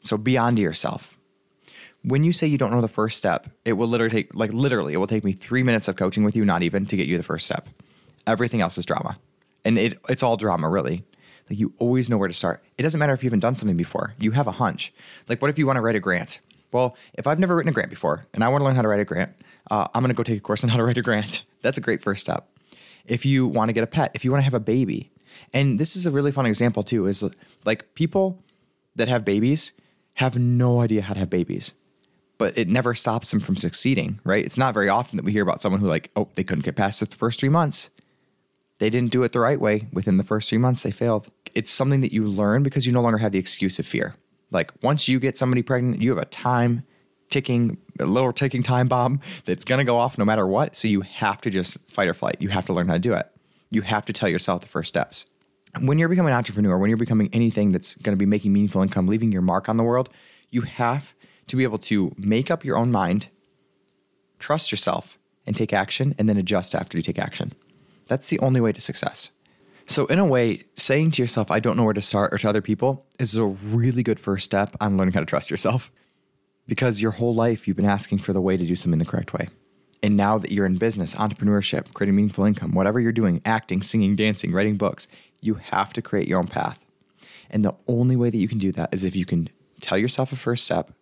So 0.00 0.16
be 0.16 0.36
on 0.38 0.56
to 0.56 0.62
yourself. 0.62 1.16
When 2.04 2.24
you 2.24 2.32
say 2.32 2.46
you 2.48 2.58
don't 2.58 2.72
know 2.72 2.80
the 2.80 2.88
first 2.88 3.16
step, 3.16 3.48
it 3.64 3.74
will 3.74 3.86
literally 3.86 4.10
take 4.10 4.34
like 4.34 4.52
literally, 4.52 4.94
it 4.94 4.96
will 4.96 5.06
take 5.06 5.22
me 5.22 5.32
three 5.32 5.62
minutes 5.62 5.86
of 5.86 5.96
coaching 5.96 6.24
with 6.24 6.34
you, 6.34 6.44
not 6.44 6.62
even 6.62 6.84
to 6.86 6.96
get 6.96 7.06
you 7.06 7.16
the 7.16 7.22
first 7.22 7.46
step. 7.46 7.68
Everything 8.26 8.60
else 8.60 8.76
is 8.76 8.84
drama. 8.84 9.18
And 9.64 9.78
it, 9.78 9.98
it's 10.08 10.22
all 10.22 10.36
drama, 10.36 10.68
really. 10.68 11.04
Like 11.48 11.58
you 11.58 11.72
always 11.78 12.08
know 12.08 12.18
where 12.18 12.28
to 12.28 12.34
start. 12.34 12.62
It 12.78 12.82
doesn't 12.82 12.98
matter 12.98 13.12
if 13.12 13.22
you 13.22 13.28
haven't 13.28 13.40
done 13.40 13.56
something 13.56 13.76
before. 13.76 14.14
You 14.18 14.32
have 14.32 14.46
a 14.46 14.52
hunch. 14.52 14.92
Like 15.28 15.42
what 15.42 15.50
if 15.50 15.58
you 15.58 15.66
want 15.66 15.76
to 15.76 15.80
write 15.80 15.96
a 15.96 16.00
grant? 16.00 16.40
Well, 16.72 16.96
if 17.14 17.26
I've 17.26 17.38
never 17.38 17.54
written 17.54 17.68
a 17.68 17.72
grant 17.72 17.90
before 17.90 18.26
and 18.32 18.42
I 18.42 18.48
want 18.48 18.62
to 18.62 18.64
learn 18.64 18.76
how 18.76 18.82
to 18.82 18.88
write 18.88 19.00
a 19.00 19.04
grant, 19.04 19.32
uh, 19.70 19.88
I'm 19.94 20.02
going 20.02 20.08
to 20.08 20.14
go 20.14 20.22
take 20.22 20.38
a 20.38 20.40
course 20.40 20.64
on 20.64 20.70
how 20.70 20.78
to 20.78 20.84
write 20.84 20.96
a 20.96 21.02
grant. 21.02 21.42
That's 21.62 21.78
a 21.78 21.82
great 21.82 22.02
first 22.02 22.22
step. 22.22 22.48
If 23.04 23.26
you 23.26 23.46
want 23.46 23.68
to 23.68 23.72
get 23.72 23.84
a 23.84 23.88
pet, 23.88 24.12
if 24.14 24.24
you 24.24 24.30
want 24.30 24.40
to 24.40 24.44
have 24.44 24.54
a 24.54 24.60
baby, 24.60 25.10
and 25.52 25.78
this 25.78 25.96
is 25.96 26.06
a 26.06 26.10
really 26.10 26.32
fun 26.32 26.46
example 26.46 26.82
too, 26.82 27.06
is 27.06 27.24
like 27.64 27.94
people 27.94 28.42
that 28.96 29.08
have 29.08 29.24
babies 29.24 29.72
have 30.14 30.38
no 30.38 30.80
idea 30.80 31.02
how 31.02 31.14
to 31.14 31.20
have 31.20 31.30
babies, 31.30 31.74
but 32.38 32.56
it 32.56 32.68
never 32.68 32.94
stops 32.94 33.30
them 33.30 33.40
from 33.40 33.56
succeeding, 33.56 34.20
right? 34.24 34.44
It's 34.44 34.58
not 34.58 34.74
very 34.74 34.88
often 34.88 35.16
that 35.16 35.24
we 35.24 35.32
hear 35.32 35.42
about 35.42 35.62
someone 35.62 35.80
who, 35.80 35.88
like, 35.88 36.10
oh, 36.16 36.28
they 36.34 36.44
couldn't 36.44 36.64
get 36.64 36.76
past 36.76 37.00
the 37.00 37.06
first 37.06 37.40
three 37.40 37.48
months. 37.48 37.90
They 38.82 38.90
didn't 38.90 39.12
do 39.12 39.22
it 39.22 39.30
the 39.30 39.38
right 39.38 39.60
way. 39.60 39.86
Within 39.92 40.16
the 40.16 40.24
first 40.24 40.48
three 40.48 40.58
months, 40.58 40.82
they 40.82 40.90
failed. 40.90 41.28
It's 41.54 41.70
something 41.70 42.00
that 42.00 42.12
you 42.12 42.24
learn 42.24 42.64
because 42.64 42.84
you 42.84 42.90
no 42.90 43.00
longer 43.00 43.18
have 43.18 43.30
the 43.30 43.38
excuse 43.38 43.78
of 43.78 43.86
fear. 43.86 44.16
Like, 44.50 44.72
once 44.82 45.06
you 45.06 45.20
get 45.20 45.38
somebody 45.38 45.62
pregnant, 45.62 46.02
you 46.02 46.10
have 46.10 46.18
a 46.18 46.24
time 46.24 46.82
ticking, 47.30 47.78
a 48.00 48.06
little 48.06 48.32
ticking 48.32 48.64
time 48.64 48.88
bomb 48.88 49.20
that's 49.44 49.64
gonna 49.64 49.84
go 49.84 49.98
off 49.98 50.18
no 50.18 50.24
matter 50.24 50.48
what. 50.48 50.76
So 50.76 50.88
you 50.88 51.02
have 51.02 51.40
to 51.42 51.48
just 51.48 51.78
fight 51.92 52.08
or 52.08 52.12
flight. 52.12 52.38
You 52.40 52.48
have 52.48 52.66
to 52.66 52.72
learn 52.72 52.88
how 52.88 52.94
to 52.94 52.98
do 52.98 53.12
it. 53.12 53.30
You 53.70 53.82
have 53.82 54.04
to 54.06 54.12
tell 54.12 54.28
yourself 54.28 54.62
the 54.62 54.66
first 54.66 54.88
steps. 54.88 55.26
When 55.80 56.00
you're 56.00 56.08
becoming 56.08 56.32
an 56.32 56.36
entrepreneur, 56.38 56.76
when 56.76 56.90
you're 56.90 56.96
becoming 56.96 57.30
anything 57.32 57.70
that's 57.70 57.94
gonna 57.94 58.16
be 58.16 58.26
making 58.26 58.52
meaningful 58.52 58.82
income, 58.82 59.06
leaving 59.06 59.30
your 59.30 59.42
mark 59.42 59.68
on 59.68 59.76
the 59.76 59.84
world, 59.84 60.08
you 60.50 60.62
have 60.62 61.14
to 61.46 61.54
be 61.54 61.62
able 61.62 61.78
to 61.78 62.16
make 62.18 62.50
up 62.50 62.64
your 62.64 62.76
own 62.76 62.90
mind, 62.90 63.28
trust 64.40 64.72
yourself, 64.72 65.18
and 65.46 65.56
take 65.56 65.72
action, 65.72 66.16
and 66.18 66.28
then 66.28 66.36
adjust 66.36 66.74
after 66.74 66.98
you 66.98 67.02
take 67.02 67.20
action. 67.20 67.52
That's 68.08 68.28
the 68.28 68.38
only 68.40 68.60
way 68.60 68.72
to 68.72 68.80
success. 68.80 69.30
So, 69.86 70.06
in 70.06 70.18
a 70.18 70.24
way, 70.24 70.64
saying 70.76 71.12
to 71.12 71.22
yourself, 71.22 71.50
I 71.50 71.60
don't 71.60 71.76
know 71.76 71.84
where 71.84 71.92
to 71.92 72.00
start, 72.00 72.32
or 72.32 72.38
to 72.38 72.48
other 72.48 72.62
people, 72.62 73.04
is 73.18 73.36
a 73.36 73.44
really 73.44 74.02
good 74.02 74.20
first 74.20 74.44
step 74.44 74.76
on 74.80 74.96
learning 74.96 75.14
how 75.14 75.20
to 75.20 75.26
trust 75.26 75.50
yourself. 75.50 75.90
Because 76.66 77.02
your 77.02 77.10
whole 77.10 77.34
life, 77.34 77.66
you've 77.66 77.76
been 77.76 77.84
asking 77.84 78.18
for 78.18 78.32
the 78.32 78.40
way 78.40 78.56
to 78.56 78.64
do 78.64 78.76
something 78.76 79.00
the 79.00 79.04
correct 79.04 79.32
way. 79.32 79.48
And 80.02 80.16
now 80.16 80.38
that 80.38 80.52
you're 80.52 80.66
in 80.66 80.78
business, 80.78 81.16
entrepreneurship, 81.16 81.92
creating 81.94 82.16
meaningful 82.16 82.44
income, 82.44 82.72
whatever 82.72 83.00
you're 83.00 83.12
doing, 83.12 83.40
acting, 83.44 83.82
singing, 83.82 84.16
dancing, 84.16 84.52
writing 84.52 84.76
books, 84.76 85.08
you 85.40 85.54
have 85.54 85.92
to 85.94 86.02
create 86.02 86.28
your 86.28 86.38
own 86.38 86.46
path. 86.46 86.84
And 87.50 87.64
the 87.64 87.74
only 87.86 88.16
way 88.16 88.30
that 88.30 88.38
you 88.38 88.48
can 88.48 88.58
do 88.58 88.72
that 88.72 88.88
is 88.92 89.04
if 89.04 89.14
you 89.14 89.26
can 89.26 89.48
tell 89.80 89.98
yourself 89.98 90.32
a 90.32 90.36
first 90.36 90.64
step, 90.64 90.92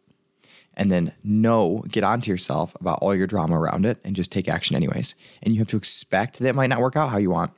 and 0.75 0.91
then 0.91 1.13
know, 1.23 1.85
get 1.89 2.05
onto 2.05 2.31
yourself 2.31 2.75
about 2.81 2.99
all 3.03 3.15
your 3.15 3.27
drama 3.27 3.59
around 3.59 3.85
it 3.85 3.99
and 4.05 4.17
just 4.17 4.33
take 4.33 4.49
action 4.49 4.77
anyways. 4.77 5.15
And 5.43 5.55
you 5.55 5.61
have 5.61 5.69
to 5.69 5.77
expect 5.77 6.39
that 6.39 6.49
it 6.49 6.55
might 6.55 6.69
not 6.69 6.81
work 6.81 6.97
out 6.97 7.11
how 7.11 7.19
you 7.19 7.31
want. 7.31 7.53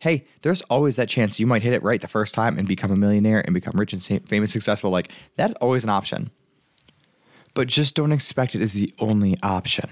Hey, 0.00 0.26
there's 0.42 0.62
always 0.62 0.96
that 0.96 1.08
chance 1.08 1.40
you 1.40 1.46
might 1.46 1.62
hit 1.62 1.72
it 1.72 1.82
right 1.82 2.00
the 2.00 2.08
first 2.08 2.34
time 2.34 2.56
and 2.56 2.68
become 2.68 2.92
a 2.92 2.96
millionaire 2.96 3.40
and 3.40 3.52
become 3.52 3.74
rich 3.76 3.92
and 3.92 4.02
famous, 4.28 4.52
successful. 4.52 4.90
Like 4.90 5.10
that's 5.36 5.54
always 5.54 5.82
an 5.84 5.90
option. 5.90 6.30
But 7.54 7.66
just 7.66 7.96
don't 7.96 8.12
expect 8.12 8.54
it 8.54 8.62
as 8.62 8.74
the 8.74 8.92
only 8.98 9.36
option 9.42 9.90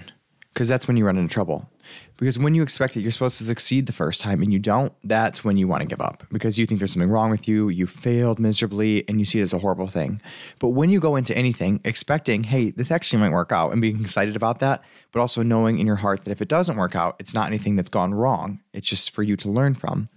because 0.57 0.67
that's 0.67 0.87
when 0.87 0.97
you 0.97 1.05
run 1.05 1.19
into 1.19 1.31
trouble. 1.31 1.69
Because 2.17 2.39
when 2.39 2.55
you 2.55 2.63
expect 2.63 2.95
that 2.95 3.01
you're 3.01 3.11
supposed 3.11 3.37
to 3.37 3.43
succeed 3.43 3.85
the 3.85 3.93
first 3.93 4.21
time 4.21 4.41
and 4.41 4.51
you 4.51 4.57
don't, 4.57 4.91
that's 5.03 5.43
when 5.43 5.55
you 5.55 5.67
want 5.67 5.81
to 5.81 5.87
give 5.87 6.01
up 6.01 6.23
because 6.31 6.57
you 6.57 6.65
think 6.65 6.79
there's 6.79 6.93
something 6.93 7.11
wrong 7.11 7.29
with 7.29 7.47
you, 7.47 7.69
you 7.69 7.85
failed 7.85 8.39
miserably, 8.39 9.07
and 9.07 9.19
you 9.19 9.25
see 9.25 9.37
it 9.37 9.43
as 9.43 9.53
a 9.53 9.59
horrible 9.59 9.85
thing. 9.85 10.19
But 10.57 10.69
when 10.69 10.89
you 10.89 10.99
go 10.99 11.15
into 11.15 11.37
anything 11.37 11.79
expecting, 11.85 12.45
hey, 12.45 12.71
this 12.71 12.89
actually 12.89 13.19
might 13.19 13.33
work 13.33 13.51
out, 13.51 13.71
and 13.71 13.79
being 13.79 14.01
excited 14.01 14.35
about 14.35 14.57
that, 14.61 14.83
but 15.11 15.19
also 15.19 15.43
knowing 15.43 15.77
in 15.77 15.85
your 15.85 15.97
heart 15.97 16.25
that 16.25 16.31
if 16.31 16.41
it 16.41 16.47
doesn't 16.47 16.75
work 16.75 16.95
out, 16.95 17.15
it's 17.19 17.35
not 17.35 17.45
anything 17.45 17.75
that's 17.75 17.87
gone 17.87 18.15
wrong, 18.15 18.59
it's 18.73 18.87
just 18.87 19.11
for 19.11 19.21
you 19.21 19.35
to 19.35 19.51
learn 19.51 19.75
from, 19.75 20.09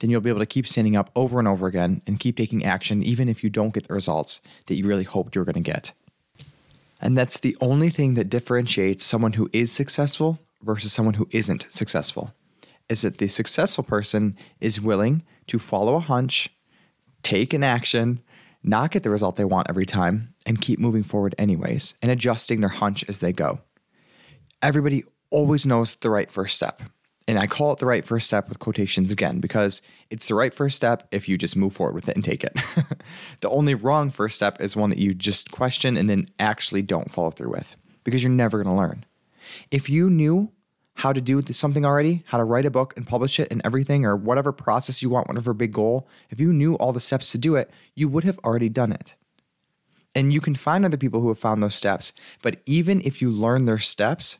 then 0.00 0.10
you'll 0.10 0.20
be 0.20 0.28
able 0.28 0.40
to 0.40 0.46
keep 0.46 0.66
standing 0.66 0.96
up 0.96 1.08
over 1.14 1.38
and 1.38 1.46
over 1.46 1.68
again 1.68 2.02
and 2.04 2.18
keep 2.18 2.36
taking 2.36 2.64
action, 2.64 3.00
even 3.04 3.28
if 3.28 3.44
you 3.44 3.48
don't 3.48 3.72
get 3.72 3.86
the 3.86 3.94
results 3.94 4.40
that 4.66 4.74
you 4.74 4.88
really 4.88 5.04
hoped 5.04 5.36
you 5.36 5.40
were 5.40 5.46
going 5.46 5.62
to 5.62 5.72
get. 5.72 5.92
And 7.04 7.18
that's 7.18 7.38
the 7.38 7.54
only 7.60 7.90
thing 7.90 8.14
that 8.14 8.30
differentiates 8.30 9.04
someone 9.04 9.34
who 9.34 9.50
is 9.52 9.70
successful 9.70 10.38
versus 10.62 10.90
someone 10.90 11.14
who 11.14 11.28
isn't 11.32 11.66
successful 11.68 12.32
is 12.88 13.02
that 13.02 13.18
the 13.18 13.28
successful 13.28 13.84
person 13.84 14.36
is 14.58 14.80
willing 14.80 15.22
to 15.48 15.58
follow 15.58 15.96
a 15.96 16.00
hunch, 16.00 16.48
take 17.22 17.52
an 17.52 17.62
action, 17.62 18.20
not 18.62 18.90
get 18.90 19.02
the 19.02 19.10
result 19.10 19.36
they 19.36 19.44
want 19.44 19.68
every 19.68 19.84
time, 19.84 20.34
and 20.46 20.62
keep 20.62 20.78
moving 20.78 21.02
forward 21.02 21.34
anyways 21.36 21.94
and 22.00 22.10
adjusting 22.10 22.60
their 22.60 22.70
hunch 22.70 23.04
as 23.06 23.18
they 23.18 23.32
go. 23.32 23.60
Everybody 24.62 25.04
always 25.30 25.66
knows 25.66 25.94
the 25.96 26.08
right 26.08 26.30
first 26.30 26.56
step. 26.56 26.82
And 27.26 27.38
I 27.38 27.46
call 27.46 27.72
it 27.72 27.78
the 27.78 27.86
right 27.86 28.04
first 28.06 28.26
step 28.26 28.48
with 28.48 28.58
quotations 28.58 29.10
again 29.10 29.40
because 29.40 29.80
it's 30.10 30.28
the 30.28 30.34
right 30.34 30.52
first 30.52 30.76
step 30.76 31.08
if 31.10 31.28
you 31.28 31.38
just 31.38 31.56
move 31.56 31.72
forward 31.72 31.94
with 31.94 32.08
it 32.08 32.16
and 32.16 32.24
take 32.24 32.44
it. 32.44 32.60
the 33.40 33.48
only 33.48 33.74
wrong 33.74 34.10
first 34.10 34.36
step 34.36 34.60
is 34.60 34.76
one 34.76 34.90
that 34.90 34.98
you 34.98 35.14
just 35.14 35.50
question 35.50 35.96
and 35.96 36.08
then 36.10 36.26
actually 36.38 36.82
don't 36.82 37.10
follow 37.10 37.30
through 37.30 37.50
with 37.50 37.76
because 38.04 38.22
you're 38.22 38.30
never 38.30 38.62
going 38.62 38.74
to 38.74 38.80
learn. 38.80 39.06
If 39.70 39.88
you 39.88 40.10
knew 40.10 40.50
how 40.96 41.12
to 41.12 41.20
do 41.20 41.42
something 41.52 41.84
already, 41.84 42.22
how 42.26 42.38
to 42.38 42.44
write 42.44 42.64
a 42.64 42.70
book 42.70 42.94
and 42.96 43.06
publish 43.06 43.40
it 43.40 43.48
and 43.50 43.60
everything, 43.64 44.04
or 44.04 44.16
whatever 44.16 44.52
process 44.52 45.02
you 45.02 45.10
want, 45.10 45.26
whatever 45.26 45.52
big 45.52 45.72
goal, 45.72 46.08
if 46.30 46.38
you 46.38 46.52
knew 46.52 46.74
all 46.74 46.92
the 46.92 47.00
steps 47.00 47.32
to 47.32 47.38
do 47.38 47.56
it, 47.56 47.70
you 47.94 48.08
would 48.08 48.24
have 48.24 48.38
already 48.44 48.68
done 48.68 48.92
it. 48.92 49.16
And 50.14 50.32
you 50.32 50.40
can 50.40 50.54
find 50.54 50.84
other 50.84 50.96
people 50.96 51.20
who 51.20 51.28
have 51.28 51.38
found 51.38 51.62
those 51.62 51.74
steps. 51.74 52.12
But 52.42 52.60
even 52.66 53.00
if 53.04 53.20
you 53.20 53.30
learn 53.30 53.64
their 53.64 53.78
steps 53.78 54.38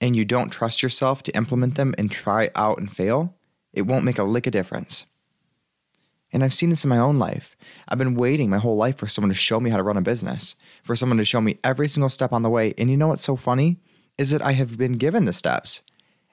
and 0.00 0.16
you 0.16 0.24
don't 0.24 0.50
trust 0.50 0.82
yourself 0.82 1.22
to 1.24 1.36
implement 1.36 1.74
them 1.74 1.94
and 1.98 2.10
try 2.10 2.50
out 2.54 2.78
and 2.78 2.94
fail, 2.94 3.36
it 3.72 3.82
won't 3.82 4.04
make 4.04 4.18
a 4.18 4.24
lick 4.24 4.46
of 4.46 4.52
difference. 4.52 5.06
And 6.32 6.44
I've 6.44 6.54
seen 6.54 6.70
this 6.70 6.84
in 6.84 6.90
my 6.90 6.98
own 6.98 7.18
life. 7.18 7.56
I've 7.88 7.98
been 7.98 8.14
waiting 8.14 8.50
my 8.50 8.58
whole 8.58 8.76
life 8.76 8.96
for 8.96 9.08
someone 9.08 9.30
to 9.30 9.34
show 9.34 9.58
me 9.58 9.70
how 9.70 9.76
to 9.76 9.82
run 9.82 9.96
a 9.96 10.02
business, 10.02 10.54
for 10.82 10.94
someone 10.94 11.18
to 11.18 11.24
show 11.24 11.40
me 11.40 11.58
every 11.64 11.88
single 11.88 12.08
step 12.08 12.32
on 12.32 12.42
the 12.42 12.50
way. 12.50 12.72
And 12.78 12.88
you 12.88 12.96
know 12.96 13.08
what's 13.08 13.24
so 13.24 13.36
funny? 13.36 13.80
is 14.20 14.32
that 14.32 14.42
I 14.42 14.52
have 14.52 14.76
been 14.76 14.98
given 14.98 15.24
the 15.24 15.32
steps 15.32 15.80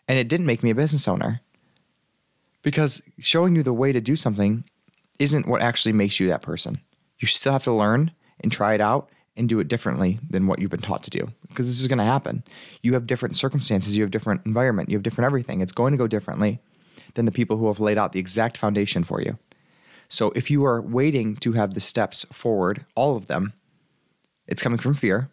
and 0.09 0.19
it 0.19 0.27
didn't 0.27 0.45
make 0.45 0.61
me 0.61 0.71
a 0.71 0.75
business 0.75 1.07
owner. 1.07 1.39
Because 2.61 3.01
showing 3.17 3.55
you 3.55 3.63
the 3.63 3.71
way 3.71 3.93
to 3.93 4.01
do 4.01 4.17
something 4.17 4.65
isn't 5.19 5.47
what 5.47 5.61
actually 5.61 5.93
makes 5.93 6.19
you 6.19 6.27
that 6.27 6.41
person. 6.41 6.81
You 7.19 7.29
still 7.29 7.53
have 7.53 7.63
to 7.63 7.71
learn 7.71 8.11
and 8.41 8.51
try 8.51 8.73
it 8.73 8.81
out 8.81 9.09
and 9.37 9.47
do 9.47 9.61
it 9.61 9.69
differently 9.69 10.19
than 10.29 10.47
what 10.47 10.59
you've 10.59 10.69
been 10.69 10.81
taught 10.81 11.03
to 11.03 11.09
do 11.09 11.31
because 11.57 11.65
this 11.65 11.81
is 11.81 11.87
going 11.87 11.97
to 11.97 12.03
happen. 12.03 12.43
You 12.83 12.93
have 12.93 13.07
different 13.07 13.35
circumstances, 13.35 13.97
you 13.97 14.03
have 14.03 14.11
different 14.11 14.45
environment, 14.45 14.89
you 14.89 14.95
have 14.95 15.01
different 15.01 15.25
everything. 15.25 15.59
It's 15.59 15.71
going 15.71 15.91
to 15.91 15.97
go 15.97 16.05
differently 16.05 16.59
than 17.15 17.25
the 17.25 17.31
people 17.31 17.57
who 17.57 17.65
have 17.65 17.79
laid 17.79 17.97
out 17.97 18.11
the 18.11 18.19
exact 18.19 18.57
foundation 18.57 19.03
for 19.03 19.23
you. 19.23 19.39
So 20.07 20.31
if 20.35 20.51
you 20.51 20.63
are 20.65 20.79
waiting 20.79 21.35
to 21.37 21.53
have 21.53 21.73
the 21.73 21.79
steps 21.79 22.25
forward, 22.31 22.85
all 22.93 23.15
of 23.15 23.25
them, 23.25 23.53
it's 24.45 24.61
coming 24.61 24.77
from 24.77 24.93
fear. 24.93 25.31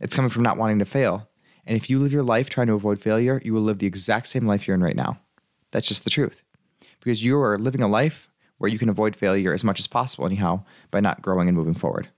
It's 0.00 0.16
coming 0.16 0.30
from 0.30 0.42
not 0.42 0.58
wanting 0.58 0.80
to 0.80 0.84
fail. 0.84 1.28
And 1.64 1.76
if 1.76 1.88
you 1.88 2.00
live 2.00 2.12
your 2.12 2.24
life 2.24 2.50
trying 2.50 2.66
to 2.66 2.74
avoid 2.74 3.00
failure, 3.00 3.40
you 3.44 3.54
will 3.54 3.62
live 3.62 3.78
the 3.78 3.86
exact 3.86 4.26
same 4.26 4.48
life 4.48 4.66
you're 4.66 4.74
in 4.74 4.82
right 4.82 4.96
now. 4.96 5.20
That's 5.70 5.86
just 5.86 6.02
the 6.02 6.10
truth. 6.10 6.42
Because 6.98 7.24
you 7.24 7.38
are 7.40 7.56
living 7.56 7.82
a 7.82 7.88
life 7.88 8.28
where 8.58 8.70
you 8.70 8.80
can 8.80 8.88
avoid 8.88 9.14
failure 9.14 9.52
as 9.52 9.62
much 9.62 9.78
as 9.78 9.86
possible, 9.86 10.26
anyhow, 10.26 10.64
by 10.90 10.98
not 10.98 11.22
growing 11.22 11.46
and 11.46 11.56
moving 11.56 11.74
forward. 11.74 12.08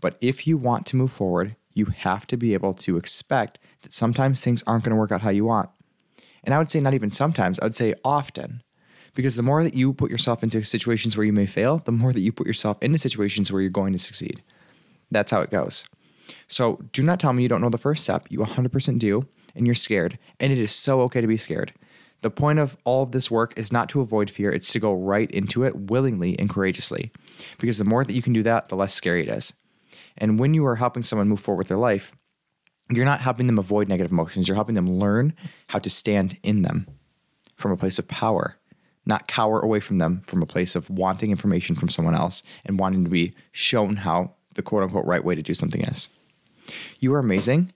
But 0.00 0.16
if 0.22 0.46
you 0.46 0.56
want 0.56 0.86
to 0.86 0.96
move 0.96 1.12
forward, 1.12 1.56
you 1.80 1.86
have 1.86 2.26
to 2.28 2.36
be 2.36 2.54
able 2.54 2.74
to 2.74 2.96
expect 2.96 3.58
that 3.82 3.92
sometimes 3.92 4.42
things 4.42 4.62
aren't 4.66 4.84
going 4.84 4.94
to 4.94 4.96
work 4.96 5.12
out 5.12 5.22
how 5.22 5.30
you 5.30 5.44
want. 5.44 5.70
And 6.44 6.54
I 6.54 6.58
would 6.58 6.70
say, 6.70 6.80
not 6.80 6.94
even 6.94 7.10
sometimes, 7.10 7.58
I 7.58 7.64
would 7.64 7.74
say 7.74 7.94
often. 8.04 8.62
Because 9.14 9.36
the 9.36 9.42
more 9.42 9.64
that 9.64 9.74
you 9.74 9.92
put 9.92 10.10
yourself 10.10 10.42
into 10.42 10.62
situations 10.62 11.16
where 11.16 11.26
you 11.26 11.32
may 11.32 11.46
fail, 11.46 11.78
the 11.84 11.92
more 11.92 12.12
that 12.12 12.20
you 12.20 12.32
put 12.32 12.46
yourself 12.46 12.78
into 12.80 12.98
situations 12.98 13.50
where 13.50 13.60
you're 13.60 13.70
going 13.70 13.92
to 13.92 13.98
succeed. 13.98 14.42
That's 15.10 15.32
how 15.32 15.40
it 15.40 15.50
goes. 15.50 15.84
So 16.46 16.80
do 16.92 17.02
not 17.02 17.18
tell 17.18 17.32
me 17.32 17.42
you 17.42 17.48
don't 17.48 17.60
know 17.60 17.70
the 17.70 17.78
first 17.78 18.04
step. 18.04 18.28
You 18.30 18.38
100% 18.38 18.98
do, 18.98 19.26
and 19.56 19.66
you're 19.66 19.74
scared. 19.74 20.18
And 20.38 20.52
it 20.52 20.58
is 20.58 20.72
so 20.72 21.00
okay 21.02 21.20
to 21.20 21.26
be 21.26 21.36
scared. 21.36 21.72
The 22.22 22.30
point 22.30 22.58
of 22.58 22.76
all 22.84 23.02
of 23.02 23.12
this 23.12 23.30
work 23.30 23.54
is 23.56 23.72
not 23.72 23.88
to 23.90 24.00
avoid 24.00 24.30
fear, 24.30 24.52
it's 24.52 24.72
to 24.72 24.78
go 24.78 24.92
right 24.92 25.30
into 25.30 25.64
it 25.64 25.74
willingly 25.74 26.38
and 26.38 26.50
courageously. 26.50 27.10
Because 27.58 27.78
the 27.78 27.84
more 27.84 28.04
that 28.04 28.12
you 28.12 28.22
can 28.22 28.32
do 28.32 28.42
that, 28.42 28.68
the 28.68 28.76
less 28.76 28.94
scary 28.94 29.22
it 29.22 29.28
is. 29.28 29.54
And 30.16 30.38
when 30.38 30.54
you 30.54 30.66
are 30.66 30.76
helping 30.76 31.02
someone 31.02 31.28
move 31.28 31.40
forward 31.40 31.60
with 31.60 31.68
their 31.68 31.78
life, 31.78 32.12
you're 32.90 33.04
not 33.04 33.20
helping 33.20 33.46
them 33.46 33.58
avoid 33.58 33.88
negative 33.88 34.12
emotions. 34.12 34.48
You're 34.48 34.56
helping 34.56 34.74
them 34.74 34.98
learn 34.98 35.34
how 35.68 35.78
to 35.78 35.90
stand 35.90 36.36
in 36.42 36.62
them 36.62 36.86
from 37.56 37.70
a 37.70 37.76
place 37.76 37.98
of 37.98 38.08
power, 38.08 38.56
not 39.06 39.28
cower 39.28 39.60
away 39.60 39.80
from 39.80 39.98
them 39.98 40.22
from 40.26 40.42
a 40.42 40.46
place 40.46 40.74
of 40.74 40.90
wanting 40.90 41.30
information 41.30 41.76
from 41.76 41.88
someone 41.88 42.14
else 42.14 42.42
and 42.64 42.80
wanting 42.80 43.04
to 43.04 43.10
be 43.10 43.34
shown 43.52 43.96
how 43.96 44.34
the 44.54 44.62
quote 44.62 44.82
unquote 44.82 45.06
right 45.06 45.24
way 45.24 45.34
to 45.34 45.42
do 45.42 45.54
something 45.54 45.82
is. 45.82 46.08
You 46.98 47.14
are 47.14 47.18
amazing. 47.18 47.72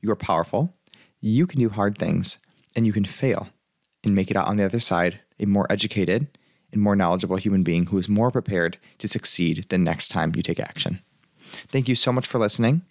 You 0.00 0.10
are 0.10 0.16
powerful. 0.16 0.72
You 1.20 1.46
can 1.46 1.60
do 1.60 1.68
hard 1.68 1.96
things 1.96 2.38
and 2.76 2.86
you 2.86 2.92
can 2.92 3.04
fail 3.04 3.48
and 4.04 4.14
make 4.14 4.30
it 4.30 4.36
out 4.36 4.46
on 4.46 4.56
the 4.56 4.64
other 4.64 4.80
side 4.80 5.20
a 5.38 5.46
more 5.46 5.66
educated 5.70 6.38
and 6.72 6.80
more 6.80 6.96
knowledgeable 6.96 7.36
human 7.36 7.62
being 7.62 7.86
who 7.86 7.98
is 7.98 8.08
more 8.08 8.30
prepared 8.30 8.78
to 8.98 9.08
succeed 9.08 9.66
the 9.68 9.78
next 9.78 10.08
time 10.08 10.32
you 10.34 10.42
take 10.42 10.60
action. 10.60 11.00
Thank 11.68 11.88
you 11.88 11.94
so 11.94 12.12
much 12.12 12.26
for 12.26 12.38
listening. 12.38 12.82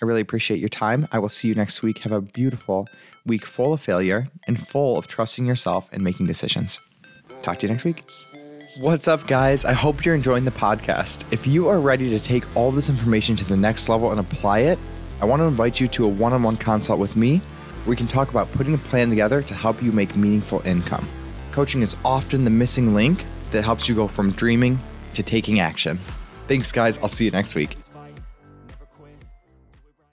I 0.00 0.04
really 0.04 0.20
appreciate 0.20 0.60
your 0.60 0.68
time. 0.68 1.08
I 1.10 1.18
will 1.18 1.28
see 1.28 1.48
you 1.48 1.54
next 1.54 1.82
week. 1.82 1.98
Have 2.00 2.12
a 2.12 2.20
beautiful 2.20 2.86
week 3.24 3.46
full 3.46 3.72
of 3.72 3.80
failure 3.80 4.28
and 4.46 4.68
full 4.68 4.98
of 4.98 5.06
trusting 5.06 5.46
yourself 5.46 5.88
and 5.92 6.02
making 6.02 6.26
decisions. 6.26 6.80
Talk 7.42 7.58
to 7.60 7.66
you 7.66 7.72
next 7.72 7.84
week. 7.84 8.04
What's 8.78 9.08
up, 9.08 9.26
guys? 9.26 9.64
I 9.64 9.72
hope 9.72 10.04
you're 10.04 10.14
enjoying 10.14 10.44
the 10.44 10.50
podcast. 10.50 11.24
If 11.32 11.46
you 11.46 11.68
are 11.68 11.80
ready 11.80 12.10
to 12.10 12.20
take 12.20 12.54
all 12.54 12.70
this 12.70 12.90
information 12.90 13.34
to 13.36 13.44
the 13.44 13.56
next 13.56 13.88
level 13.88 14.10
and 14.10 14.20
apply 14.20 14.60
it, 14.60 14.78
I 15.20 15.24
want 15.24 15.40
to 15.40 15.44
invite 15.44 15.80
you 15.80 15.88
to 15.88 16.04
a 16.04 16.08
one 16.08 16.34
on 16.34 16.42
one 16.42 16.58
consult 16.58 17.00
with 17.00 17.16
me 17.16 17.38
where 17.38 17.90
we 17.90 17.96
can 17.96 18.06
talk 18.06 18.28
about 18.28 18.52
putting 18.52 18.74
a 18.74 18.78
plan 18.78 19.08
together 19.08 19.40
to 19.40 19.54
help 19.54 19.82
you 19.82 19.92
make 19.92 20.14
meaningful 20.14 20.60
income. 20.66 21.08
Coaching 21.52 21.80
is 21.80 21.96
often 22.04 22.44
the 22.44 22.50
missing 22.50 22.94
link 22.94 23.24
that 23.50 23.64
helps 23.64 23.88
you 23.88 23.94
go 23.94 24.06
from 24.06 24.32
dreaming 24.32 24.78
to 25.14 25.22
taking 25.22 25.60
action. 25.60 25.98
Thanks, 26.46 26.70
guys. 26.70 26.98
I'll 26.98 27.08
see 27.08 27.24
you 27.24 27.30
next 27.30 27.54
week. 27.54 27.78